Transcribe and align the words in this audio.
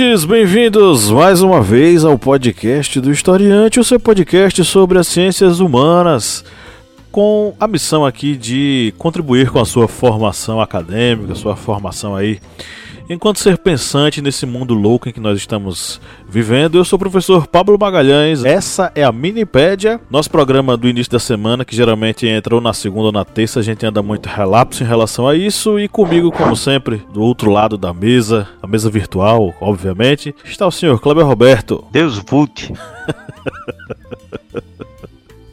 Ouvintes, 0.00 0.24
bem-vindos 0.24 1.10
mais 1.10 1.42
uma 1.42 1.60
vez 1.60 2.04
ao 2.04 2.16
podcast 2.16 3.00
do 3.00 3.10
Historiante, 3.10 3.80
o 3.80 3.84
seu 3.84 3.98
podcast 3.98 4.64
sobre 4.64 4.96
as 4.96 5.08
ciências 5.08 5.58
humanas, 5.58 6.44
com 7.10 7.52
a 7.58 7.66
missão 7.66 8.06
aqui 8.06 8.36
de 8.36 8.94
contribuir 8.96 9.50
com 9.50 9.58
a 9.58 9.64
sua 9.64 9.88
formação 9.88 10.60
acadêmica, 10.60 11.34
sua 11.34 11.56
formação 11.56 12.14
aí 12.14 12.38
enquanto 13.08 13.38
ser 13.38 13.58
pensante 13.58 14.20
nesse 14.20 14.44
mundo 14.44 14.74
louco 14.74 15.08
em 15.08 15.12
que 15.12 15.20
nós 15.20 15.38
estamos 15.38 16.00
vivendo. 16.28 16.76
Eu 16.76 16.84
sou 16.84 16.96
o 16.96 17.00
professor 17.00 17.46
Pablo 17.46 17.78
Magalhães. 17.78 18.44
Essa 18.44 18.92
é 18.94 19.02
a 19.02 19.10
Minipédia, 19.10 20.00
nosso 20.10 20.30
programa 20.30 20.76
do 20.76 20.88
início 20.88 21.12
da 21.12 21.18
semana, 21.18 21.64
que 21.64 21.74
geralmente 21.74 22.26
entra 22.26 22.54
ou 22.54 22.60
na 22.60 22.72
segunda 22.72 23.06
ou 23.06 23.12
na 23.12 23.24
terça. 23.24 23.60
A 23.60 23.62
gente 23.62 23.86
anda 23.86 24.02
muito 24.02 24.28
relapso 24.28 24.82
em 24.82 24.86
relação 24.86 25.26
a 25.26 25.34
isso. 25.34 25.78
E 25.78 25.88
comigo, 25.88 26.30
como 26.30 26.54
sempre, 26.54 27.02
do 27.12 27.22
outro 27.22 27.50
lado 27.50 27.78
da 27.78 27.94
mesa, 27.94 28.48
a 28.62 28.66
mesa 28.66 28.90
virtual, 28.90 29.54
obviamente, 29.60 30.34
está 30.44 30.66
o 30.66 30.72
senhor 30.72 31.00
Kleber 31.00 31.26
Roberto. 31.26 31.84
Deus 31.90 32.18
Vult. 32.18 32.72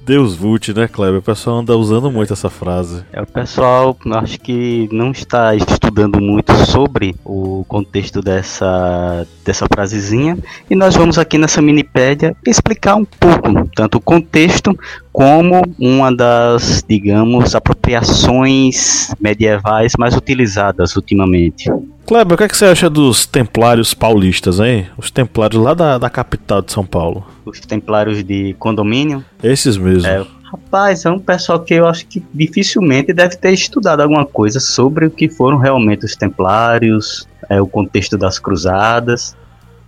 Deus 0.05 0.35
Vult, 0.35 0.71
né, 0.71 0.87
Kleber? 0.87 1.19
O 1.19 1.23
pessoal 1.23 1.57
anda 1.57 1.75
usando 1.75 2.11
muito 2.11 2.31
essa 2.31 2.47
frase. 2.47 3.03
É, 3.11 3.19
o 3.19 3.25
pessoal 3.25 3.97
acho 4.13 4.39
que 4.39 4.87
não 4.91 5.11
está 5.11 5.55
estudando 5.55 6.21
muito 6.21 6.53
sobre 6.67 7.15
o 7.25 7.65
contexto 7.67 8.21
dessa, 8.21 9.25
dessa 9.43 9.65
frasezinha. 9.65 10.37
E 10.69 10.75
nós 10.75 10.95
vamos 10.95 11.17
aqui 11.17 11.39
nessa 11.39 11.59
minipédia 11.59 12.37
explicar 12.45 12.95
um 12.95 13.03
pouco, 13.03 13.67
tanto 13.75 13.97
o 13.97 14.01
contexto 14.01 14.77
como 15.15 15.61
uma 15.79 16.13
das, 16.13 16.83
digamos, 16.85 17.55
apropriações 17.55 19.13
medievais 19.17 19.93
mais 19.97 20.13
utilizadas 20.13 20.93
ultimamente. 20.97 21.71
Kleber, 22.05 22.33
o 22.33 22.37
que, 22.37 22.43
é 22.43 22.47
que 22.49 22.57
você 22.57 22.65
acha 22.65 22.89
dos 22.89 23.25
templários 23.25 23.93
paulistas, 23.93 24.59
hein? 24.59 24.87
Os 24.97 25.09
templários 25.09 25.63
lá 25.63 25.73
da, 25.73 25.97
da 25.97 26.09
capital 26.09 26.61
de 26.61 26.73
São 26.73 26.85
Paulo. 26.85 27.25
Os 27.45 27.61
templários 27.61 28.25
de 28.25 28.57
condomínio. 28.59 29.23
Esses 29.41 29.77
mesmo. 29.77 30.05
É, 30.05 30.21
rapaz, 30.51 31.05
é 31.05 31.09
um 31.09 31.17
pessoal 31.17 31.61
que 31.61 31.75
eu 31.75 31.87
acho 31.87 32.05
que 32.07 32.21
dificilmente 32.33 33.13
deve 33.13 33.37
ter 33.37 33.53
estudado 33.53 34.01
alguma 34.01 34.25
coisa 34.25 34.59
sobre 34.59 35.05
o 35.05 35.09
que 35.09 35.29
foram 35.29 35.57
realmente 35.57 36.03
os 36.03 36.17
templários, 36.17 37.25
é, 37.49 37.61
o 37.61 37.67
contexto 37.67 38.17
das 38.17 38.37
cruzadas. 38.37 39.33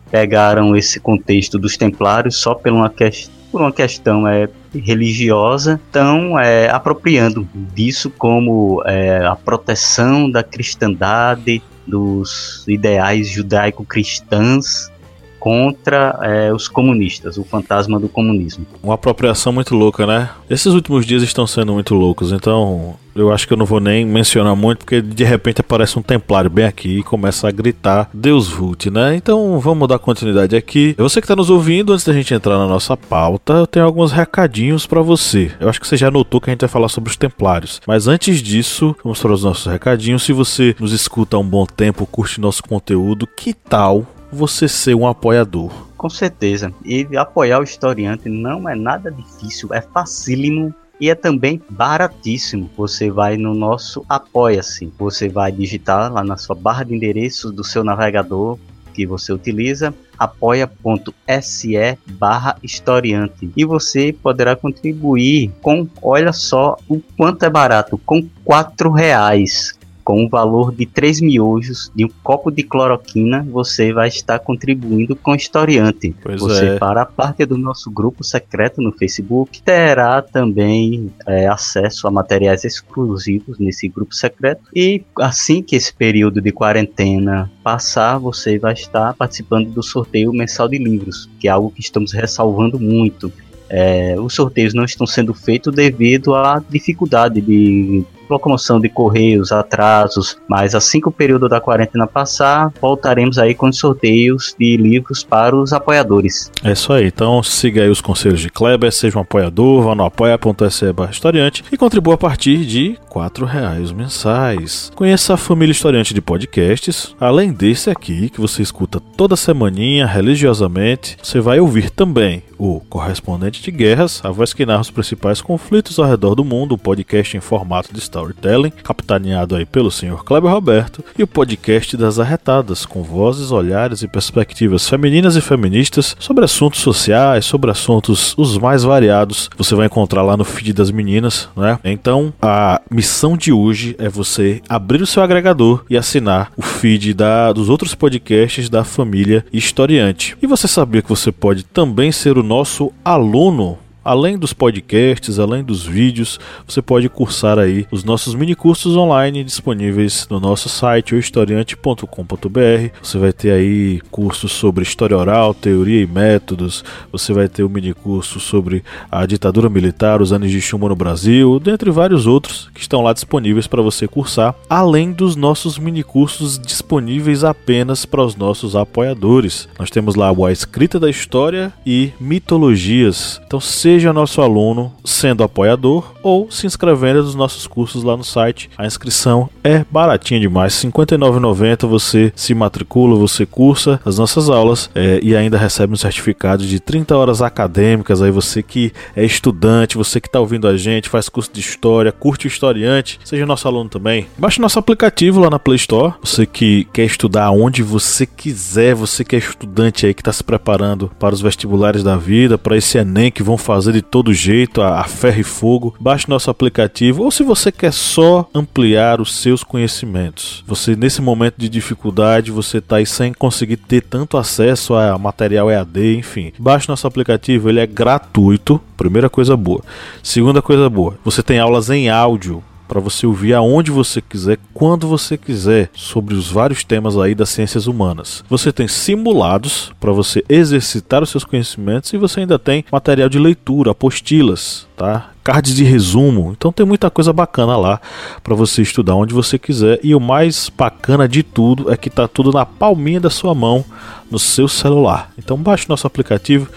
Pegaram 0.10 0.74
esse 0.74 1.02
contexto 1.02 1.60
dos 1.60 1.76
templários 1.76 2.38
só 2.38 2.56
por 2.56 2.72
uma, 2.72 2.90
que, 2.90 3.12
por 3.52 3.60
uma 3.60 3.74
questão 3.74 4.26
é, 4.26 4.48
religiosa, 4.80 5.80
estão 5.86 6.40
é, 6.40 6.70
apropriando 6.70 7.48
disso 7.74 8.10
como 8.10 8.82
é, 8.86 9.26
a 9.26 9.36
proteção 9.36 10.30
da 10.30 10.44
cristandade, 10.44 11.62
dos 11.86 12.66
ideais 12.68 13.30
judaico-cristãs 13.30 14.92
contra 15.40 16.20
é, 16.22 16.54
os 16.54 16.68
comunistas, 16.68 17.38
o 17.38 17.44
fantasma 17.44 18.00
do 18.00 18.10
comunismo. 18.10 18.66
Uma 18.84 18.96
apropriação 18.96 19.54
muito 19.54 19.76
louca, 19.76 20.06
né? 20.06 20.30
Esses 20.50 20.74
últimos 20.74 21.06
dias 21.06 21.24
estão 21.24 21.46
sendo 21.46 21.74
muito 21.74 21.94
loucos, 21.94 22.32
então 22.32 22.96
eu 23.18 23.32
acho 23.32 23.48
que 23.48 23.54
eu 23.54 23.58
não 23.58 23.66
vou 23.66 23.80
nem 23.80 24.06
mencionar 24.06 24.56
muito, 24.56 24.80
porque 24.80 25.02
de 25.02 25.24
repente 25.24 25.62
aparece 25.62 25.98
um 25.98 26.02
templário 26.02 26.50
bem 26.50 26.66
aqui 26.66 27.00
e 27.00 27.04
começa 27.04 27.48
a 27.48 27.52
gritar 27.52 28.10
Deus 28.14 28.48
Vult, 28.48 28.90
né? 28.90 29.16
Então 29.16 29.60
vamos 29.60 29.88
dar 29.88 30.00
continuidade 30.00 30.56
aqui. 30.56 30.96
Você 30.98 31.20
que 31.20 31.26
está 31.26 31.36
nos 31.36 31.50
ouvindo, 31.50 31.94
antes 31.94 32.06
da 32.06 32.14
gente 32.14 32.34
entrar 32.34 32.58
na 32.58 32.68
nossa 32.68 32.96
pauta, 32.96 33.54
eu 33.54 33.68
tenho 33.68 33.86
alguns 33.86 34.12
recadinhos 34.12 34.86
para 34.86 35.02
você. 35.02 35.52
Eu 35.60 35.68
acho 35.68 35.80
que 35.80 35.88
você 35.88 35.98
já 35.98 36.12
notou 36.12 36.40
que 36.40 36.50
a 36.50 36.54
gente 36.54 36.62
vai 36.62 36.70
falar 36.70 36.90
sobre 36.90 37.10
os 37.10 37.18
templários. 37.18 37.82
Mas 37.88 38.08
antes 38.08 38.42
disso, 38.42 38.96
vamos 39.04 39.20
para 39.20 39.34
os 39.34 39.44
nossos 39.44 39.66
recadinhos. 39.66 40.24
Se 40.24 40.32
você 40.32 40.76
nos 40.80 40.94
escuta 40.94 41.38
há 41.38 41.40
um 41.40 41.48
bom 41.48 41.66
tempo, 41.66 42.06
curte 42.06 42.40
nosso 42.40 42.64
conteúdo, 42.64 43.28
que 43.28 43.54
tal 43.54 44.06
você 44.32 44.68
ser 44.68 44.96
um 44.96 45.08
apoiador? 45.08 45.72
Com 45.96 46.10
certeza. 46.10 46.74
E 46.86 47.08
apoiar 47.18 47.60
o 47.60 47.64
historiante 47.64 48.30
não 48.30 48.68
é 48.68 48.76
nada 48.76 49.12
difícil, 49.12 49.74
é 49.74 49.82
facílimo 49.82 50.74
e 51.00 51.10
é 51.10 51.16
também 51.16 51.62
baratíssimo. 51.70 52.70
Você 52.78 53.10
vai 53.10 53.38
no 53.38 53.54
nosso 53.54 54.06
Apoia-se. 54.08 54.92
Você 54.98 55.30
vai 55.30 55.52
digitar 55.52 56.12
lá 56.12 56.24
na 56.24 56.38
sua 56.38 56.56
barra 56.56 56.84
de 56.84 56.96
endereços 56.96 57.52
do 57.52 57.64
seu 57.64 57.84
navegador 57.84 58.58
que 58.94 59.06
você 59.06 59.32
utiliza 59.32 59.94
apoia.se 60.18 61.98
barra 62.08 62.58
historiante 62.64 63.52
e 63.56 63.64
você 63.64 64.12
poderá 64.12 64.56
contribuir 64.56 65.52
com, 65.62 65.88
olha 66.02 66.34
só 66.34 66.76
o 66.90 67.00
quanto 67.16 67.44
é 67.44 67.50
barato, 67.50 68.00
com 68.00 68.28
quatro 68.44 68.92
reais 68.92 69.77
com 70.08 70.24
o 70.24 70.30
valor 70.30 70.74
de 70.74 70.86
3 70.86 71.20
miojos 71.20 71.92
de 71.94 72.06
um 72.06 72.10
copo 72.24 72.50
de 72.50 72.64
cloroquina, 72.64 73.46
você 73.52 73.92
vai 73.92 74.08
estar 74.08 74.40
contribuindo 74.40 75.18
com 75.18 75.32
o 75.32 75.36
historiante. 75.36 76.16
Pois 76.24 76.40
você 76.40 76.66
é. 76.66 76.78
fará 76.78 77.06
parte 77.06 77.46
do 77.46 77.58
nosso 77.58 77.92
grupo 77.92 78.24
secreto 78.24 78.82
no 78.82 78.94
Facebook, 78.94 79.62
terá 79.62 80.22
também 80.22 81.12
é, 81.28 81.48
acesso 81.48 82.08
a 82.08 82.12
materiais 82.12 82.64
exclusivos 82.64 83.60
nesse 83.60 83.90
grupo 83.90 84.16
secreto 84.16 84.62
e 84.74 85.04
assim 85.20 85.62
que 85.62 85.76
esse 85.76 85.94
período 85.94 86.40
de 86.40 86.54
quarentena 86.54 87.52
passar, 87.62 88.18
você 88.18 88.58
vai 88.58 88.76
estar 88.76 89.14
participando 89.14 89.72
do 89.72 89.84
sorteio 89.84 90.32
mensal 90.32 90.70
de 90.70 90.78
livros, 90.78 91.30
que 91.38 91.50
é 91.50 91.52
algo 91.52 91.70
que 91.70 91.82
estamos 91.82 92.14
ressalvando 92.14 92.80
muito. 92.80 93.30
É, 93.70 94.16
os 94.18 94.34
sorteios 94.34 94.74
não 94.74 94.86
estão 94.86 95.06
sendo 95.06 95.34
feitos 95.34 95.76
devido 95.76 96.34
à 96.34 96.64
dificuldade 96.70 97.42
de 97.42 98.06
locomoção 98.30 98.80
de 98.80 98.90
correios, 98.90 99.52
atrasos, 99.52 100.38
mas 100.48 100.76
assim 100.76 101.00
que 101.00 101.08
o 101.08 101.12
período 101.12 101.48
da 101.48 101.60
quarentena 101.60 102.08
passar, 102.08 102.72
voltaremos 102.82 103.38
aí 103.38 103.54
com 103.54 103.72
sorteios 103.72 104.56
de 104.60 104.78
livros 104.78 105.24
para 105.24 105.56
os 105.56 105.74
apoiadores. 105.74 106.52
É 106.64 106.72
isso 106.72 106.92
aí, 106.94 107.08
então 107.08 107.42
siga 107.44 107.82
aí 107.82 107.90
os 107.90 108.02
conselhos 108.02 108.40
de 108.40 108.50
Kleber, 108.50 108.92
seja 108.92 109.18
um 109.18 109.22
apoiador, 109.22 109.84
vá 109.84 109.96
no 109.96 110.04
apoia.se 110.06 110.86
historiante 111.12 111.64
e 111.72 111.78
contribua 111.78 112.16
a 112.16 112.18
partir 112.18 112.66
de 112.66 112.98
R$ 113.14 113.46
reais 113.46 113.92
mensais. 113.92 114.92
Conheça 114.96 115.34
a 115.34 115.38
família 115.38 115.72
historiante 115.72 116.14
de 116.14 116.22
podcasts, 116.22 117.16
além 117.20 117.52
desse 117.52 117.90
aqui 117.90 118.30
que 118.30 118.42
você 118.42 118.62
escuta 118.62 119.00
toda 119.00 119.36
semaninha, 119.36 120.06
religiosamente, 120.06 121.18
você 121.22 121.40
vai 121.40 121.60
ouvir 121.60 121.90
também 121.90 122.44
o 122.58 122.80
Correspondente 122.90 123.62
de 123.62 123.72
Guerras, 123.72 124.22
a 124.24 124.32
voz 124.32 124.54
que 124.54 124.66
narra 124.66 124.82
os 124.82 124.92
principais 124.92 125.42
conflitos 125.42 126.00
ao 126.00 126.06
redor 126.06 126.36
do 126.36 126.44
mundo, 126.44 126.74
o 126.74 126.78
podcast 126.78 127.38
em 127.38 127.40
formato 127.40 127.94
de 127.94 128.00
storytelling, 128.18 128.72
capitaneado 128.84 129.56
aí 129.56 129.66
pelo 129.66 129.92
senhor 129.92 130.24
Kleber 130.24 130.52
Roberto, 130.52 131.04
e 131.18 131.24
o 131.24 131.28
podcast 131.28 131.96
das 131.96 132.20
Arretadas, 132.20 132.86
com 132.86 133.04
vozes, 133.04 133.52
olhares 133.52 134.02
e 134.02 134.08
perspectivas 134.08 134.90
femininas 134.90 135.36
e 135.36 135.42
feministas 135.42 136.16
sobre 136.20 136.44
assuntos 136.44 136.82
sociais, 136.82 137.46
sobre 137.46 137.70
assuntos 137.70 138.34
os 138.38 138.58
mais 138.58 138.84
variados. 138.84 139.50
Você 139.58 139.76
vai 139.76 139.86
encontrar 139.86 140.24
lá 140.24 140.36
no 140.36 140.44
feed 140.44 140.74
das 140.74 140.90
meninas, 140.90 141.50
né? 141.56 141.80
Então, 141.84 142.34
a 142.42 142.82
missão 142.90 143.38
de 143.38 143.52
hoje 143.52 143.96
é 144.00 144.10
você 144.10 144.62
abrir 144.68 145.02
o 145.02 145.08
seu 145.08 145.22
agregador 145.22 145.84
e 145.90 145.98
assinar 145.98 146.52
o 146.58 146.62
feed 146.62 147.14
da, 147.14 147.54
dos 147.54 147.70
outros 147.70 147.94
podcasts 147.94 148.70
da 148.70 148.84
família 148.84 149.46
Historiante. 149.54 150.38
E 150.42 150.48
você 150.48 150.68
sabia 150.68 151.02
que 151.02 151.10
você 151.10 151.32
pode 151.32 151.64
também 151.64 152.12
ser 152.12 152.38
o 152.38 152.44
nosso 152.44 152.92
aluno 153.04 153.78
Além 154.08 154.38
dos 154.38 154.54
podcasts, 154.54 155.38
além 155.38 155.62
dos 155.62 155.86
vídeos, 155.86 156.40
você 156.66 156.82
pode 156.82 157.10
cursar 157.10 157.60
aí 157.60 157.86
os 157.92 158.06
nossos 158.06 158.36
mini 158.36 158.56
cursos 158.56 158.96
online 158.96 159.44
disponíveis 159.44 160.26
no 160.30 160.40
nosso 160.40 160.70
site 160.70 161.14
historiante.com.br. 161.14 162.90
Você 163.04 163.18
vai 163.18 163.34
ter 163.34 163.52
aí 163.52 164.00
cursos 164.10 164.54
sobre 164.54 164.84
história 164.84 165.18
oral, 165.18 165.54
teoria 165.54 166.02
e 166.02 166.08
métodos. 166.08 166.86
Você 167.12 167.34
vai 167.34 167.50
ter 167.50 167.64
o 167.64 167.66
um 167.66 167.70
mini 167.70 167.94
curso 167.94 168.40
sobre 168.40 168.82
a 169.12 169.26
ditadura 169.26 169.68
militar, 169.68 170.22
os 170.22 170.32
anos 170.32 170.52
de 170.52 170.62
chumbo 170.62 170.88
no 170.88 170.96
Brasil, 170.96 171.60
dentre 171.60 171.92
vários 171.92 172.26
outros 172.26 172.70
que 172.74 172.80
estão 172.80 173.02
lá 173.02 173.12
disponíveis 173.12 173.68
para 173.68 173.82
você 173.82 174.08
cursar, 174.08 174.56
além 174.70 175.12
dos 175.12 175.36
nossos 175.36 175.78
mini 175.78 176.02
cursos 176.02 176.58
disponíveis 176.58 177.44
apenas 177.44 178.06
para 178.06 178.24
os 178.24 178.38
nossos 178.38 178.74
apoiadores. 178.74 179.68
Nós 179.78 179.90
temos 179.90 180.16
lá 180.16 180.30
a 180.30 180.52
escrita 180.54 180.98
da 180.98 181.10
história 181.10 181.74
e 181.86 182.14
mitologias. 182.22 183.42
Então 183.46 183.60
seja 183.60 183.97
seja 183.98 184.14
nosso 184.14 184.44
aluno 184.44 184.94
sendo 185.04 185.44
apoiador 185.44 186.14
ou 186.22 186.52
se 186.52 186.68
inscrevendo 186.68 187.24
nos 187.24 187.34
nossos 187.34 187.66
cursos 187.66 188.04
lá 188.04 188.16
no 188.16 188.24
site. 188.24 188.70
A 188.78 188.86
inscrição 188.86 189.50
é 189.64 189.84
baratinha 189.90 190.40
demais, 190.40 190.80
R$ 190.84 190.92
59,90 190.92 191.88
você 191.88 192.32
se 192.36 192.54
matricula, 192.54 193.16
você 193.16 193.44
cursa 193.44 194.00
as 194.06 194.20
nossas 194.20 194.52
aulas 194.52 194.92
é, 194.94 195.20
e 195.24 195.36
ainda 195.36 195.58
recebe 195.58 195.94
um 195.94 195.98
certificado 195.98 196.64
de 196.64 196.80
30 196.80 197.18
horas 197.18 197.42
acadêmicas. 197.42 198.22
Aí 198.22 198.30
você 198.30 198.62
que 198.62 198.94
é 199.16 199.26
estudante, 199.26 199.98
você 199.98 200.22
que 200.22 200.28
está 200.28 200.40
ouvindo 200.40 200.68
a 200.68 200.78
gente, 200.78 201.10
faz 201.10 201.28
curso 201.28 201.50
de 201.52 201.60
história, 201.60 202.12
curte 202.12 202.46
o 202.46 202.50
historiante, 202.50 203.20
seja 203.26 203.48
nosso 203.48 203.68
aluno 203.68 203.90
também. 203.90 204.28
Baixe 204.38 204.62
nosso 204.62 204.78
aplicativo 204.78 205.40
lá 205.40 205.50
na 205.50 205.58
Play 205.58 205.78
Store. 205.78 206.14
Você 206.24 206.46
que 206.46 206.84
quer 206.94 207.06
estudar 207.06 207.50
onde 207.50 207.82
você 207.82 208.28
quiser, 208.28 208.94
você 208.94 209.24
que 209.24 209.36
é 209.36 209.40
estudante 209.40 210.06
aí 210.06 210.14
que 210.14 210.22
está 210.22 210.32
se 210.32 210.44
preparando 210.44 211.10
para 211.20 211.34
os 211.34 211.42
vestibulares 211.42 212.04
da 212.04 212.16
vida, 212.16 212.60
para 212.60 212.78
esse 212.78 213.00
Enem 213.00 213.32
que 213.32 213.42
vão 213.42 213.58
fazer 213.58 213.87
de 213.92 214.02
todo 214.02 214.34
jeito, 214.34 214.82
a, 214.82 215.00
a 215.00 215.04
ferro 215.04 215.40
e 215.40 215.44
fogo, 215.44 215.96
baixe 216.00 216.30
nosso 216.30 216.50
aplicativo. 216.50 217.24
Ou 217.24 217.32
se 217.32 217.44
você 217.44 217.72
quer 217.72 217.94
só 217.94 218.48
ampliar 218.54 219.22
os 219.22 219.36
seus 219.36 219.64
conhecimentos, 219.64 220.64
você 220.66 220.96
nesse 220.96 221.22
momento 221.22 221.56
de 221.58 221.70
dificuldade, 221.70 222.52
você 222.52 222.78
está 222.78 222.98
aí 222.98 223.06
sem 223.06 223.34
conseguir 223.34 223.78
ter 223.78 224.02
tanto 224.02 224.38
acesso 224.38 224.94
a 224.96 225.18
material 225.18 225.70
EAD, 225.70 226.18
enfim, 226.18 226.52
baixe 226.58 226.90
nosso 226.90 227.08
aplicativo, 227.08 227.70
ele 227.70 227.80
é 227.80 227.88
gratuito. 227.88 228.82
Primeira 228.96 229.30
coisa 229.30 229.56
boa. 229.56 229.82
Segunda 230.24 230.62
coisa 230.62 230.90
boa, 230.90 231.18
você 231.24 231.44
tem 231.44 231.60
aulas 231.60 231.90
em 231.90 232.10
áudio 232.10 232.64
para 232.88 233.00
você 233.00 233.28
ouvir 233.28 233.54
aonde 233.54 233.92
você 233.92 234.22
quiser, 234.22 234.58
quando 234.74 235.08
você 235.08 235.38
quiser, 235.38 235.90
sobre 235.94 236.34
os 236.34 236.50
vários 236.50 236.84
temas 236.84 237.18
aí 237.18 237.36
das 237.36 237.50
ciências 237.50 237.88
humanas. 237.88 238.44
Você 238.50 238.72
tem 238.72 238.88
simulados 238.88 239.92
para 240.00 240.12
você 240.12 240.44
exercitar 240.48 241.22
os 241.22 241.30
seus 241.30 241.44
conhecimentos 241.44 242.14
e 242.14 242.18
você 242.18 242.42
ainda 242.42 242.58
tem 242.58 242.86
material 242.92 243.30
de 243.30 243.40
leitura, 243.40 243.92
apostilas, 243.92 244.88
tá? 244.96 245.32
Cards 245.44 245.76
de 245.76 245.84
resumo. 245.84 246.54
Então 246.58 246.74
tem 246.74 246.86
muita 246.86 247.10
coisa 247.10 247.32
bacana 247.32 247.78
lá 247.78 248.02
para 248.44 248.54
você 248.54 248.82
estudar 248.82 249.16
onde 249.16 249.34
você 249.34 249.58
quiser 249.58 250.00
e 250.04 250.14
o 250.14 250.20
mais 250.20 250.70
bacana 250.76 251.28
de 251.28 251.42
tudo 251.42 251.92
é 251.92 251.96
que 251.96 252.10
tá 252.10 252.28
tudo 252.28 252.52
na 252.52 252.66
palminha 252.66 253.20
da 253.20 253.30
sua 253.30 253.56
mão, 253.56 253.86
no 254.30 254.38
seu 254.38 254.68
celular. 254.68 255.32
Então 255.38 255.58
baixe 255.58 255.88
nosso 255.88 256.06
aplicativo 256.06 256.68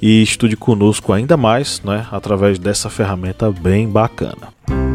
e 0.00 0.22
estude 0.22 0.56
conosco 0.56 1.12
ainda 1.12 1.36
mais, 1.36 1.80
né, 1.82 2.06
através 2.12 2.58
dessa 2.58 2.88
ferramenta 2.88 3.50
bem 3.50 3.88
bacana. 3.88 4.91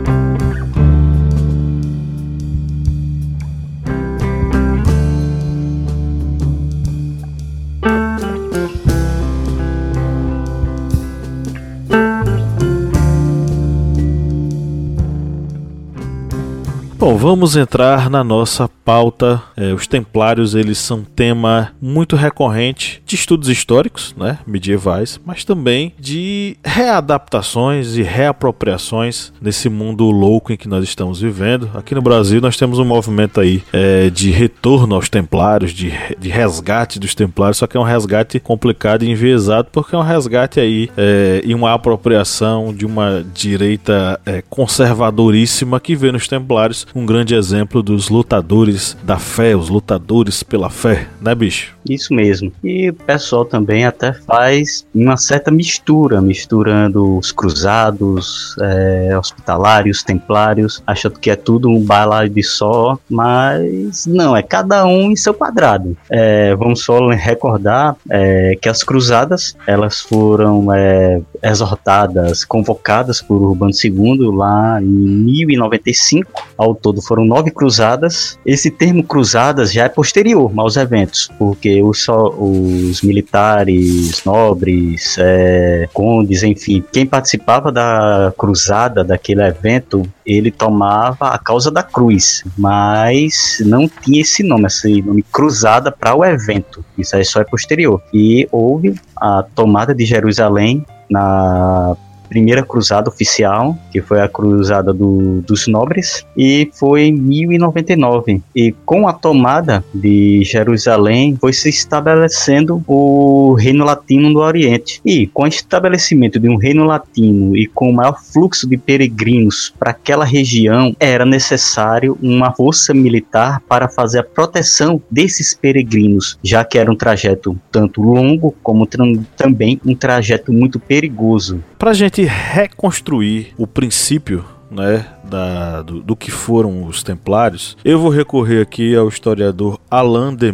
Bom, 16.99 17.15
vamos 17.15 17.55
entrar 17.55 18.09
na 18.09 18.23
nossa 18.23 18.67
pauta. 18.67 19.39
É, 19.55 19.71
os 19.71 19.85
Templários 19.85 20.55
eles 20.55 20.79
são 20.79 21.03
tema 21.03 21.71
muito 21.79 22.15
recorrente 22.15 23.03
de 23.05 23.13
estudos 23.15 23.49
históricos, 23.49 24.15
né, 24.17 24.39
medievais, 24.47 25.19
mas 25.23 25.45
também 25.45 25.93
de 25.99 26.57
readaptações 26.65 27.97
e 27.97 28.01
reapropriações 28.01 29.31
nesse 29.39 29.69
mundo 29.69 30.09
louco 30.09 30.51
em 30.51 30.57
que 30.57 30.67
nós 30.67 30.83
estamos 30.83 31.21
vivendo. 31.21 31.69
Aqui 31.75 31.93
no 31.93 32.01
Brasil 32.01 32.41
nós 32.41 32.57
temos 32.57 32.79
um 32.79 32.85
movimento 32.85 33.39
aí 33.39 33.61
é, 33.71 34.09
de 34.09 34.31
retorno 34.31 34.95
aos 34.95 35.07
Templários, 35.07 35.73
de, 35.73 35.93
de 36.17 36.29
resgate 36.29 36.99
dos 36.99 37.13
Templários, 37.13 37.57
só 37.57 37.67
que 37.67 37.77
é 37.77 37.79
um 37.79 37.83
resgate 37.83 38.39
complicado 38.39 39.03
e 39.03 39.11
enviesado 39.11 39.69
porque 39.71 39.93
é 39.93 39.99
um 39.99 40.03
resgate 40.03 40.59
aí 40.59 40.89
é, 40.97 41.41
e 41.45 41.53
uma 41.53 41.73
apropriação 41.73 42.73
de 42.73 42.87
uma 42.87 43.23
direita 43.35 44.19
é, 44.25 44.41
conservadoríssima 44.49 45.79
que 45.79 45.95
vê 45.95 46.11
nos 46.11 46.27
Templários 46.27 46.86
um 46.95 47.05
grande 47.05 47.35
exemplo 47.35 47.83
dos 47.83 48.09
lutadores 48.09 48.97
da 49.03 49.17
fé, 49.17 49.55
os 49.55 49.69
lutadores 49.69 50.43
pela 50.43 50.69
fé, 50.69 51.07
né, 51.21 51.33
bicho? 51.35 51.76
Isso 51.89 52.13
mesmo. 52.13 52.51
E 52.63 52.89
o 52.89 52.93
pessoal 52.93 53.45
também 53.45 53.85
até 53.85 54.13
faz 54.13 54.85
uma 54.93 55.17
certa 55.17 55.51
mistura, 55.51 56.21
misturando 56.21 57.17
os 57.17 57.31
cruzados, 57.31 58.55
é, 58.61 59.17
hospitalários, 59.17 60.03
templários, 60.03 60.81
achando 60.85 61.19
que 61.19 61.29
é 61.29 61.35
tudo 61.35 61.69
um 61.69 61.85
de 62.31 62.43
só, 62.43 62.97
mas 63.09 64.05
não, 64.05 64.35
é 64.35 64.41
cada 64.41 64.85
um 64.85 65.11
em 65.11 65.15
seu 65.15 65.33
quadrado. 65.33 65.95
É, 66.09 66.55
vamos 66.55 66.83
só 66.83 67.07
recordar 67.09 67.95
é, 68.09 68.57
que 68.61 68.69
as 68.69 68.83
cruzadas, 68.83 69.55
elas 69.65 70.01
foram 70.01 70.73
é, 70.73 71.21
exortadas, 71.43 72.43
convocadas 72.43 73.21
por 73.21 73.41
Urbano 73.41 73.71
II 73.71 74.35
lá 74.35 74.81
em 74.81 74.85
1095, 74.85 76.31
ao 76.57 76.75
todo 76.75 77.01
foram 77.01 77.25
nove 77.25 77.51
cruzadas. 77.51 78.37
Esse 78.45 78.69
termo 78.69 79.03
cruzadas 79.03 79.71
já 79.71 79.85
é 79.85 79.89
posterior 79.89 80.51
aos 80.57 80.77
eventos, 80.77 81.29
porque 81.37 81.76
os, 81.81 82.05
os 82.09 83.01
militares, 83.01 84.23
nobres, 84.25 85.15
é, 85.19 85.87
condes, 85.93 86.43
enfim, 86.43 86.83
quem 86.91 87.05
participava 87.05 87.71
da 87.71 88.33
cruzada, 88.37 89.03
daquele 89.03 89.43
evento, 89.43 90.03
ele 90.25 90.51
tomava 90.51 91.29
a 91.29 91.37
causa 91.37 91.71
da 91.71 91.83
cruz, 91.83 92.43
mas 92.57 93.61
não 93.65 93.87
tinha 93.87 94.21
esse 94.21 94.43
nome, 94.43 94.65
esse 94.67 95.01
nome 95.01 95.23
cruzada 95.23 95.91
para 95.91 96.15
o 96.15 96.23
evento. 96.23 96.83
Isso 96.97 97.15
aí 97.15 97.23
só 97.23 97.41
é 97.41 97.43
posterior. 97.43 98.01
E 98.13 98.47
houve 98.51 98.95
a 99.15 99.43
tomada 99.43 99.93
de 99.93 100.05
Jerusalém 100.05 100.85
na 101.09 101.95
primeira 102.27 102.63
cruzada 102.63 103.09
oficial, 103.09 103.77
que 103.91 104.01
foi 104.01 104.21
a 104.21 104.27
cruzada 104.27 104.93
do, 104.93 105.41
dos 105.41 105.67
nobres, 105.67 106.25
e 106.35 106.69
foi 106.73 107.03
em 107.03 107.13
1099. 107.13 108.41
E 108.55 108.71
com 108.85 109.07
a 109.07 109.13
tomada 109.13 109.83
de 109.93 110.43
Jerusalém, 110.43 111.37
foi 111.39 111.53
se 111.53 111.69
estabelecendo 111.69 112.83
o 112.87 113.53
reino 113.53 113.85
latino 113.85 114.31
do 114.31 114.39
Oriente. 114.39 115.01
E 115.05 115.27
com 115.27 115.43
o 115.43 115.47
estabelecimento 115.47 116.39
de 116.39 116.49
um 116.49 116.57
reino 116.57 116.85
latino 116.85 117.55
e 117.55 117.65
com 117.67 117.89
o 117.89 117.93
maior 117.93 118.17
fluxo 118.21 118.67
de 118.67 118.77
peregrinos 118.77 119.73
para 119.77 119.91
aquela 119.91 120.25
região, 120.25 120.95
era 120.99 121.25
necessário 121.25 122.17
uma 122.21 122.51
força 122.51 122.93
militar 122.93 123.61
para 123.67 123.89
fazer 123.89 124.19
a 124.19 124.23
proteção 124.23 125.01
desses 125.09 125.53
peregrinos, 125.53 126.37
já 126.43 126.63
que 126.63 126.77
era 126.77 126.91
um 126.91 126.95
trajeto 126.95 127.57
tanto 127.71 128.01
longo 128.01 128.53
como 128.63 128.87
também 129.35 129.79
um 129.85 129.95
trajeto 129.95 130.51
muito 130.51 130.79
perigoso. 130.79 131.63
Para 131.77 131.93
gente 131.93 132.16
reconstruir 132.23 133.53
o 133.57 133.67
princípio 133.67 134.45
né, 134.69 135.05
da, 135.23 135.81
do, 135.81 136.01
do, 136.01 136.15
que 136.15 136.31
foram 136.31 136.83
os 136.85 137.03
Templários, 137.03 137.77
eu 137.83 137.99
vou 137.99 138.09
recorrer 138.09 138.61
aqui 138.61 138.95
ao 138.95 139.07
historiador 139.07 139.79
Alain 139.89 140.35
de 140.35 140.51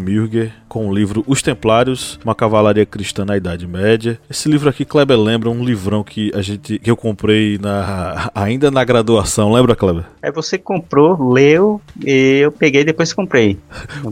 com 0.73 0.87
o 0.87 0.93
livro 0.93 1.23
Os 1.27 1.43
Templários, 1.43 2.19
uma 2.25 2.33
cavalaria 2.33 2.83
cristã 2.83 3.23
na 3.23 3.37
Idade 3.37 3.67
Média. 3.67 4.19
Esse 4.27 4.49
livro 4.49 4.67
aqui, 4.67 4.83
Kleber, 4.83 5.19
lembra 5.19 5.51
um 5.51 5.63
livrão 5.63 6.03
que 6.03 6.31
a 6.33 6.41
gente 6.41 6.79
que 6.79 6.89
eu 6.89 6.97
comprei 6.97 7.59
na, 7.59 8.31
ainda 8.33 8.71
na 8.71 8.83
graduação, 8.83 9.53
lembra, 9.53 9.75
Kleber? 9.75 10.03
É 10.19 10.31
você 10.31 10.57
comprou, 10.57 11.31
leu 11.31 11.79
e 12.03 12.39
eu 12.39 12.51
peguei 12.51 12.81
e 12.81 12.85
depois 12.85 13.13
comprei. 13.13 13.59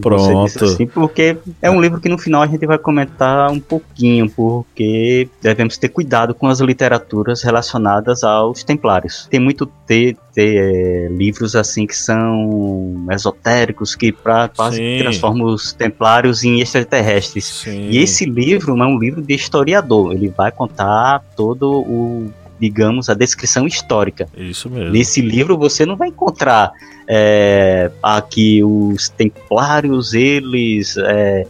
Pronto. 0.04 0.64
Assim, 0.64 0.86
porque 0.86 1.36
é 1.60 1.72
um 1.72 1.82
livro 1.82 2.00
que 2.00 2.08
no 2.08 2.20
final 2.20 2.44
a 2.44 2.48
gente 2.48 2.68
vai 2.68 2.78
comentar 2.78 3.50
um 3.50 3.60
pouquinho, 3.60 4.30
porque 4.30 5.28
devemos 5.42 5.80
ter 5.80 5.90
cuidado 5.90 6.36
com 6.36 6.46
as 6.46 6.60
literaturas 6.60 7.42
relacionadas 7.42 8.24
aos 8.24 8.64
Templários. 8.64 9.28
Tem 9.32 9.40
muito 9.40 9.66
ter, 9.88 10.16
ter 10.32 10.58
é, 10.58 11.08
livros 11.10 11.56
assim 11.56 11.88
que 11.88 11.98
são 11.98 13.08
esotéricos 13.10 13.96
que 13.96 14.12
pra, 14.12 14.48
quase 14.48 15.00
transformam 15.00 15.48
os 15.48 15.74
Templários 15.74 16.44
em 16.44 16.51
em 16.52 16.62
extraterrestres. 16.62 17.46
Sim. 17.46 17.90
E 17.90 17.98
esse 17.98 18.26
livro 18.26 18.76
não 18.76 18.86
é 18.86 18.88
um 18.90 19.00
livro 19.00 19.22
de 19.22 19.34
historiador, 19.34 20.14
ele 20.14 20.30
vai 20.30 20.52
contar 20.52 21.24
todo 21.36 21.82
o 21.82 22.32
digamos, 22.62 23.10
a 23.10 23.16
descrição 23.16 23.66
histórica. 23.66 24.28
Isso 24.38 24.70
mesmo. 24.70 24.92
Nesse 24.92 25.20
livro 25.20 25.58
você 25.58 25.84
não 25.84 25.96
vai 25.96 26.10
encontrar 26.10 26.72
é, 27.08 27.90
aqui 28.04 28.64
os 28.64 29.10
templários, 29.10 30.14
eles 30.14 30.96
é, 30.96 31.48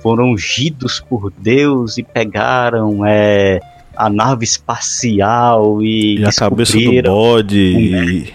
foram 0.00 0.32
ungidos 0.32 1.00
por 1.00 1.30
Deus 1.36 1.98
e 1.98 2.02
pegaram 2.02 3.04
é, 3.04 3.60
a 3.94 4.08
nave 4.08 4.44
espacial 4.44 5.82
e, 5.82 6.20
e 6.20 6.24
a 6.24 6.32
cabeça 6.32 6.78
do 6.78 7.02
bode. 7.02 7.58
E, 7.58 8.34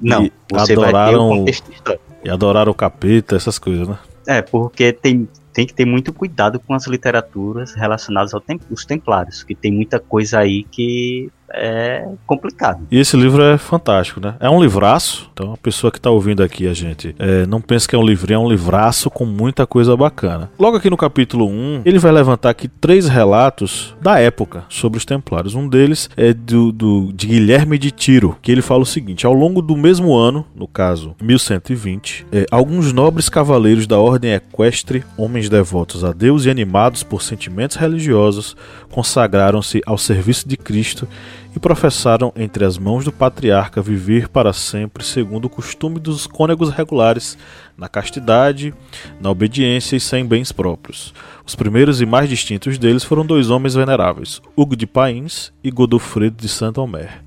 não, 0.00 0.24
e 0.24 0.32
você 0.50 0.72
adoraram, 0.74 0.92
vai 0.92 1.10
ter 1.10 1.16
o 1.16 1.28
contexto 1.28 1.72
histórico. 1.72 2.04
E 2.24 2.30
adoraram 2.30 2.72
o 2.72 2.74
capeta, 2.74 3.34
essas 3.34 3.58
coisas, 3.58 3.88
né? 3.88 3.98
É, 4.26 4.42
porque 4.42 4.92
tem, 4.92 5.26
tem 5.52 5.66
que 5.66 5.74
ter 5.74 5.84
muito 5.84 6.12
cuidado 6.12 6.58
com 6.58 6.74
as 6.74 6.86
literaturas 6.86 7.74
relacionadas 7.74 8.32
aos 8.32 8.44
tem, 8.44 8.84
templários, 8.84 9.42
que 9.42 9.54
tem 9.54 9.72
muita 9.72 10.00
coisa 10.00 10.38
aí 10.38 10.64
que 10.64 11.30
é 11.52 12.06
complicado. 12.26 12.86
E 12.90 12.98
esse 12.98 13.16
livro 13.16 13.42
é 13.42 13.58
fantástico, 13.58 14.20
né? 14.20 14.34
É 14.40 14.48
um 14.48 14.62
livraço, 14.62 15.30
então 15.32 15.52
a 15.52 15.56
pessoa 15.56 15.90
que 15.90 15.98
está 15.98 16.10
ouvindo 16.10 16.42
aqui 16.42 16.66
a 16.66 16.74
gente 16.74 17.14
é, 17.18 17.46
não 17.46 17.60
pensa 17.60 17.86
que 17.86 17.94
é 17.94 17.98
um 17.98 18.04
livro, 18.04 18.32
é 18.32 18.38
um 18.38 18.48
livraço 18.48 19.10
com 19.10 19.24
muita 19.24 19.66
coisa 19.66 19.96
bacana. 19.96 20.50
Logo 20.58 20.76
aqui 20.76 20.88
no 20.88 20.96
capítulo 20.96 21.46
1, 21.46 21.82
ele 21.84 21.98
vai 21.98 22.12
levantar 22.12 22.50
aqui 22.50 22.68
três 22.68 23.08
relatos 23.08 23.94
da 24.00 24.18
época 24.18 24.64
sobre 24.68 24.98
os 24.98 25.04
Templários. 25.04 25.54
Um 25.54 25.68
deles 25.68 26.08
é 26.16 26.32
do, 26.32 26.72
do 26.72 27.12
de 27.12 27.26
Guilherme 27.26 27.78
de 27.78 27.90
Tiro, 27.90 28.36
que 28.40 28.50
ele 28.50 28.62
fala 28.62 28.82
o 28.82 28.86
seguinte: 28.86 29.26
ao 29.26 29.32
longo 29.32 29.60
do 29.60 29.76
mesmo 29.76 30.16
ano, 30.16 30.46
no 30.54 30.66
caso 30.66 31.14
1120, 31.20 32.26
é, 32.32 32.46
alguns 32.50 32.92
nobres 32.92 33.28
cavaleiros 33.28 33.86
da 33.86 33.98
ordem 33.98 34.32
equestre, 34.32 35.04
homens 35.16 35.48
devotos 35.48 36.04
a 36.04 36.12
Deus 36.12 36.44
e 36.44 36.50
animados 36.50 37.02
por 37.02 37.22
sentimentos 37.22 37.76
religiosos, 37.76 38.56
consagraram-se 38.90 39.82
ao 39.86 39.98
serviço 39.98 40.48
de 40.48 40.56
Cristo 40.56 41.08
e 41.54 41.58
professaram 41.58 42.32
entre 42.34 42.64
as 42.64 42.78
mãos 42.78 43.04
do 43.04 43.12
patriarca 43.12 43.82
viver 43.82 44.28
para 44.28 44.52
sempre 44.52 45.04
segundo 45.04 45.44
o 45.44 45.50
costume 45.50 46.00
dos 46.00 46.26
cônegos 46.26 46.70
regulares, 46.70 47.36
na 47.76 47.88
castidade, 47.88 48.74
na 49.20 49.30
obediência 49.30 49.96
e 49.96 50.00
sem 50.00 50.24
bens 50.24 50.50
próprios. 50.50 51.12
Os 51.44 51.54
primeiros 51.54 52.00
e 52.00 52.06
mais 52.06 52.28
distintos 52.28 52.78
deles 52.78 53.04
foram 53.04 53.26
dois 53.26 53.50
homens 53.50 53.74
veneráveis, 53.74 54.40
Hugo 54.56 54.76
de 54.76 54.86
Pains 54.86 55.52
e 55.62 55.70
Godofredo 55.70 56.36
de 56.36 56.48
Saint-Omer. 56.48 57.22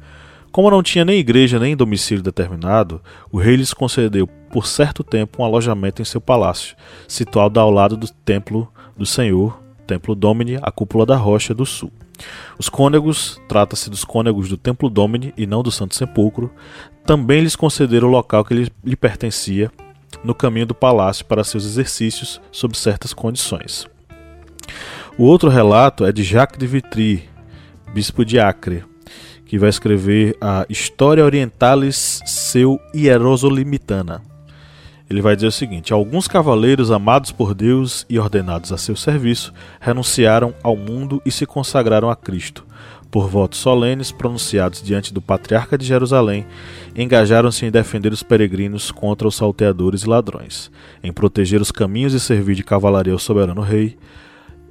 Como 0.51 0.71
não 0.71 0.81
tinha 0.81 1.03
nem 1.03 1.19
igreja 1.19 1.59
nem 1.59 1.75
domicílio 1.75 2.23
determinado, 2.23 3.01
o 3.29 3.37
rei 3.37 3.57
lhes 3.57 3.73
concedeu 3.73 4.25
por 4.25 4.65
certo 4.65 5.03
tempo 5.03 5.41
um 5.41 5.45
alojamento 5.45 6.01
em 6.01 6.05
seu 6.05 6.21
palácio, 6.21 6.77
situado 7.07 7.59
ao 7.59 7.69
lado 7.69 7.97
do 7.97 8.07
templo 8.07 8.71
do 8.95 9.05
Senhor, 9.05 9.61
Templo 9.85 10.15
Domini, 10.15 10.57
a 10.61 10.71
cúpula 10.71 11.05
da 11.05 11.15
rocha 11.15 11.53
do 11.53 11.65
sul. 11.65 11.91
Os 12.57 12.69
cônegos, 12.69 13.39
trata-se 13.47 13.89
dos 13.89 14.03
cônegos 14.03 14.49
do 14.49 14.57
Templo 14.57 14.89
Domini 14.89 15.33
e 15.37 15.45
não 15.45 15.61
do 15.61 15.71
Santo 15.71 15.95
Sepulcro, 15.95 16.51
também 17.05 17.41
lhes 17.41 17.55
concederam 17.55 18.07
o 18.07 18.11
local 18.11 18.43
que 18.43 18.53
lhe, 18.53 18.71
lhe 18.83 18.95
pertencia 18.95 19.71
no 20.23 20.33
caminho 20.33 20.65
do 20.65 20.75
palácio 20.75 21.25
para 21.25 21.43
seus 21.43 21.65
exercícios 21.65 22.41
sob 22.51 22.77
certas 22.77 23.13
condições. 23.13 23.87
O 25.17 25.23
outro 25.23 25.49
relato 25.49 26.05
é 26.05 26.11
de 26.11 26.23
Jacques 26.23 26.57
de 26.57 26.67
Vitry, 26.67 27.29
bispo 27.93 28.25
de 28.25 28.39
Acre, 28.39 28.83
que 29.45 29.57
vai 29.57 29.69
escrever 29.69 30.35
a 30.41 30.65
História 30.69 31.23
Orientalis 31.23 32.21
seu 32.25 32.79
Hierosolimitana 32.93 34.34
ele 35.09 35.21
vai 35.21 35.35
dizer 35.35 35.47
o 35.47 35.51
seguinte: 35.51 35.93
Alguns 35.93 36.27
cavaleiros 36.27 36.91
amados 36.91 37.31
por 37.31 37.53
Deus 37.53 38.05
e 38.09 38.19
ordenados 38.19 38.71
a 38.71 38.77
seu 38.77 38.95
serviço 38.95 39.53
renunciaram 39.79 40.53
ao 40.63 40.75
mundo 40.75 41.21
e 41.25 41.31
se 41.31 41.45
consagraram 41.45 42.09
a 42.09 42.15
Cristo. 42.15 42.65
Por 43.11 43.29
votos 43.29 43.59
solenes 43.59 44.11
pronunciados 44.11 44.81
diante 44.81 45.13
do 45.13 45.21
patriarca 45.21 45.77
de 45.77 45.85
Jerusalém, 45.85 46.45
engajaram-se 46.95 47.65
em 47.65 47.71
defender 47.71 48.11
os 48.11 48.23
peregrinos 48.23 48.91
contra 48.91 49.27
os 49.27 49.35
salteadores 49.35 50.01
e 50.01 50.09
ladrões, 50.09 50.69
em 51.01 51.13
proteger 51.13 51.61
os 51.61 51.71
caminhos 51.71 52.13
e 52.13 52.19
servir 52.19 52.55
de 52.55 52.63
cavalaria 52.63 53.13
ao 53.13 53.19
soberano 53.19 53.61
rei, 53.61 53.97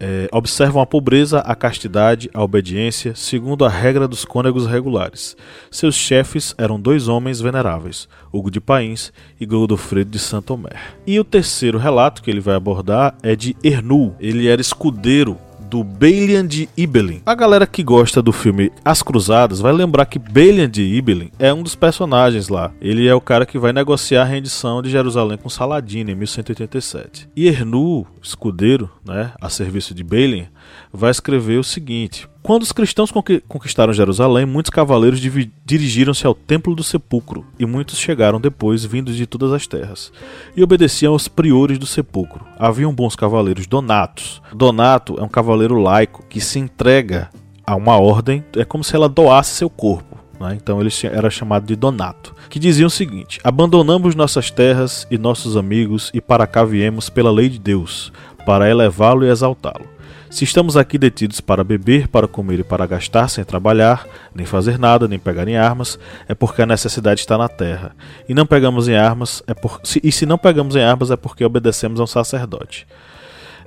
é, 0.04 0.28
observam 0.30 0.82
a 0.82 0.86
pobreza, 0.86 1.38
a 1.38 1.54
castidade, 1.54 2.28
a 2.34 2.42
obediência, 2.42 3.14
segundo 3.14 3.64
a 3.64 3.70
regra 3.70 4.06
dos 4.06 4.22
cônegos 4.22 4.66
regulares. 4.66 5.34
Seus 5.70 5.94
chefes 5.94 6.54
eram 6.58 6.78
dois 6.78 7.08
homens 7.08 7.40
veneráveis, 7.40 8.06
Hugo 8.30 8.50
de 8.50 8.60
Pains 8.60 9.10
e 9.40 9.46
Godofredo 9.46 10.10
de 10.10 10.18
Saint-Omer. 10.18 10.78
E 11.06 11.18
o 11.18 11.24
terceiro 11.24 11.78
relato 11.78 12.22
que 12.22 12.30
ele 12.30 12.40
vai 12.40 12.54
abordar 12.54 13.16
é 13.22 13.34
de 13.34 13.56
Ernu. 13.64 14.14
Ele 14.20 14.46
era 14.46 14.60
escudeiro 14.60 15.38
do 15.74 15.82
Balian 15.82 16.46
de 16.46 16.68
Ibelin. 16.76 17.20
A 17.26 17.34
galera 17.34 17.66
que 17.66 17.82
gosta 17.82 18.22
do 18.22 18.30
filme 18.30 18.70
As 18.84 19.02
Cruzadas 19.02 19.58
vai 19.58 19.72
lembrar 19.72 20.06
que 20.06 20.20
Balian 20.20 20.70
de 20.70 20.82
Ibelin 20.84 21.32
é 21.36 21.52
um 21.52 21.64
dos 21.64 21.74
personagens 21.74 22.48
lá. 22.48 22.70
Ele 22.80 23.08
é 23.08 23.12
o 23.12 23.20
cara 23.20 23.44
que 23.44 23.58
vai 23.58 23.72
negociar 23.72 24.22
a 24.22 24.24
rendição 24.24 24.80
de 24.80 24.88
Jerusalém 24.88 25.36
com 25.36 25.48
Saladino 25.48 26.12
em 26.12 26.14
1187. 26.14 27.28
E 27.34 27.48
Ernu, 27.48 28.06
escudeiro, 28.22 28.88
né, 29.04 29.32
a 29.40 29.50
serviço 29.50 29.92
de 29.92 30.04
Balian, 30.04 30.46
vai 30.92 31.10
escrever 31.10 31.58
o 31.58 31.64
seguinte: 31.64 32.28
quando 32.44 32.60
os 32.60 32.72
cristãos 32.72 33.10
conquistaram 33.48 33.94
Jerusalém, 33.94 34.44
muitos 34.44 34.68
cavaleiros 34.68 35.18
dirigiram-se 35.64 36.26
ao 36.26 36.34
Templo 36.34 36.74
do 36.74 36.84
Sepulcro, 36.84 37.42
e 37.58 37.64
muitos 37.64 37.98
chegaram 37.98 38.38
depois, 38.38 38.84
vindos 38.84 39.16
de 39.16 39.26
todas 39.26 39.50
as 39.50 39.66
terras, 39.66 40.12
e 40.54 40.62
obedeciam 40.62 41.14
aos 41.14 41.26
priores 41.26 41.78
do 41.78 41.86
sepulcro. 41.86 42.44
Haviam 42.58 42.94
bons 42.94 43.16
cavaleiros 43.16 43.66
donatos. 43.66 44.42
Donato 44.54 45.18
é 45.18 45.22
um 45.22 45.28
cavaleiro 45.28 45.80
laico 45.80 46.22
que 46.28 46.38
se 46.38 46.58
entrega 46.58 47.30
a 47.66 47.74
uma 47.76 47.96
ordem, 47.96 48.44
é 48.58 48.64
como 48.66 48.84
se 48.84 48.94
ela 48.94 49.08
doasse 49.08 49.56
seu 49.56 49.70
corpo. 49.70 50.18
Né? 50.38 50.58
Então 50.60 50.82
ele 50.82 50.90
era 51.04 51.30
chamado 51.30 51.64
de 51.64 51.74
Donato, 51.74 52.34
que 52.50 52.58
diziam 52.58 52.88
o 52.88 52.90
seguinte: 52.90 53.40
Abandonamos 53.42 54.14
nossas 54.14 54.50
terras 54.50 55.06
e 55.10 55.16
nossos 55.16 55.56
amigos, 55.56 56.10
e 56.12 56.20
para 56.20 56.46
cá 56.46 56.62
viemos 56.62 57.08
pela 57.08 57.30
lei 57.30 57.48
de 57.48 57.58
Deus, 57.58 58.12
para 58.44 58.68
elevá-lo 58.68 59.24
e 59.24 59.30
exaltá-lo. 59.30 59.93
Se 60.34 60.42
estamos 60.42 60.76
aqui 60.76 60.98
detidos 60.98 61.40
para 61.40 61.62
beber, 61.62 62.08
para 62.08 62.26
comer 62.26 62.58
e 62.58 62.64
para 62.64 62.84
gastar 62.86 63.28
sem 63.28 63.44
trabalhar, 63.44 64.04
nem 64.34 64.44
fazer 64.44 64.80
nada, 64.80 65.06
nem 65.06 65.16
pegar 65.16 65.46
em 65.46 65.56
armas, 65.56 65.96
é 66.26 66.34
porque 66.34 66.60
a 66.60 66.66
necessidade 66.66 67.20
está 67.20 67.38
na 67.38 67.48
terra. 67.48 67.94
E 68.28 68.34
não 68.34 68.44
pegamos 68.44 68.88
em 68.88 68.96
armas, 68.96 69.44
é 69.46 69.54
por... 69.54 69.80
e 70.02 70.10
se 70.10 70.26
não 70.26 70.36
pegamos 70.36 70.74
em 70.74 70.82
armas 70.82 71.12
é 71.12 71.16
porque 71.16 71.44
obedecemos 71.44 72.00
a 72.00 72.02
um 72.02 72.06
sacerdote. 72.08 72.84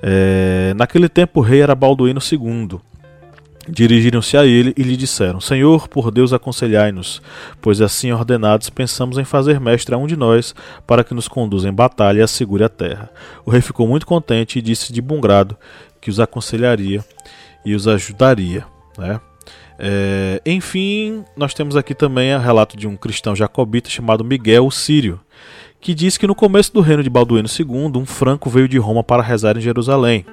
É... 0.04 0.74
Naquele 0.76 1.08
tempo 1.08 1.40
o 1.40 1.42
rei 1.42 1.62
era 1.62 1.74
Balduíno 1.74 2.20
II. 2.20 2.82
Dirigiram-se 3.70 4.38
a 4.38 4.46
ele 4.46 4.74
e 4.78 4.84
lhe 4.84 4.96
disseram: 4.96 5.42
Senhor, 5.42 5.90
por 5.90 6.10
Deus, 6.10 6.32
aconselhai-nos, 6.32 7.22
pois 7.62 7.82
assim 7.82 8.12
ordenados 8.14 8.70
pensamos 8.70 9.18
em 9.18 9.26
fazer 9.26 9.60
mestre 9.60 9.94
a 9.94 9.98
um 9.98 10.08
de 10.08 10.16
nós, 10.16 10.56
para 10.86 11.04
que 11.04 11.14
nos 11.14 11.28
conduza 11.28 11.68
em 11.68 11.74
batalha 11.74 12.20
e 12.20 12.22
assegure 12.22 12.64
a 12.64 12.70
terra. 12.70 13.10
O 13.46 13.52
rei 13.52 13.60
ficou 13.60 13.86
muito 13.86 14.06
contente 14.06 14.60
e 14.60 14.62
disse 14.62 14.94
de 14.94 15.02
bom 15.02 15.20
grado 15.20 15.58
que 16.00 16.10
os 16.10 16.20
aconselharia 16.20 17.04
e 17.66 17.76
os 17.76 17.88
ajudaria. 17.88 18.66
Né? 18.98 19.20
É, 19.80 20.42
enfim, 20.46 21.24
nós 21.36 21.54
temos 21.54 21.76
aqui 21.76 21.94
também 21.94 22.34
o 22.36 22.40
relato 22.40 22.76
de 22.76 22.88
um 22.88 22.96
cristão 22.96 23.36
jacobita 23.36 23.90
chamado 23.90 24.24
Miguel 24.24 24.70
Sírio, 24.72 25.20
que 25.80 25.94
diz 25.94 26.18
que 26.18 26.26
no 26.26 26.34
começo 26.34 26.74
do 26.74 26.82
reino 26.82 27.04
de 27.04 27.10
Balduíno 27.10 27.48
II, 27.48 27.92
um 27.96 28.06
franco 28.06 28.50
veio 28.50 28.68
de 28.68 28.78
Roma 28.78 29.04
para 29.04 29.22
rezar 29.22 29.58
em 29.58 29.62
Jerusalém. 29.62 30.26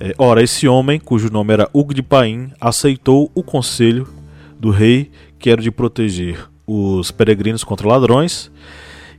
É, 0.00 0.14
ora, 0.16 0.42
esse 0.42 0.66
homem, 0.66 0.98
cujo 0.98 1.30
nome 1.30 1.52
era 1.52 1.68
Hugo 1.72 1.92
de 1.92 2.02
Paim, 2.02 2.52
aceitou 2.60 3.30
o 3.34 3.42
conselho 3.42 4.08
do 4.58 4.70
rei, 4.70 5.10
que 5.38 5.50
era 5.50 5.60
de 5.60 5.70
proteger 5.70 6.48
os 6.66 7.10
peregrinos 7.10 7.64
contra 7.64 7.88
ladrões, 7.88 8.50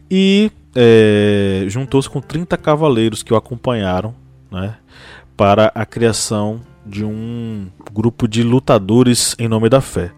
e 0.10 0.52
é, 0.76 1.66
juntou-se 1.68 2.10
com 2.10 2.22
30 2.22 2.58
cavaleiros 2.58 3.24
que 3.24 3.34
o 3.34 3.38
acompanharam 3.38 4.16
né, 4.52 4.76
para 5.40 5.72
a 5.74 5.86
criação 5.86 6.60
de 6.86 7.06
um 7.06 7.68
grupo 7.94 8.28
de 8.28 8.44
lutadores 8.44 9.38
em 9.40 9.48
nome 9.48 9.70
da 9.70 9.80
fé. 9.80 10.12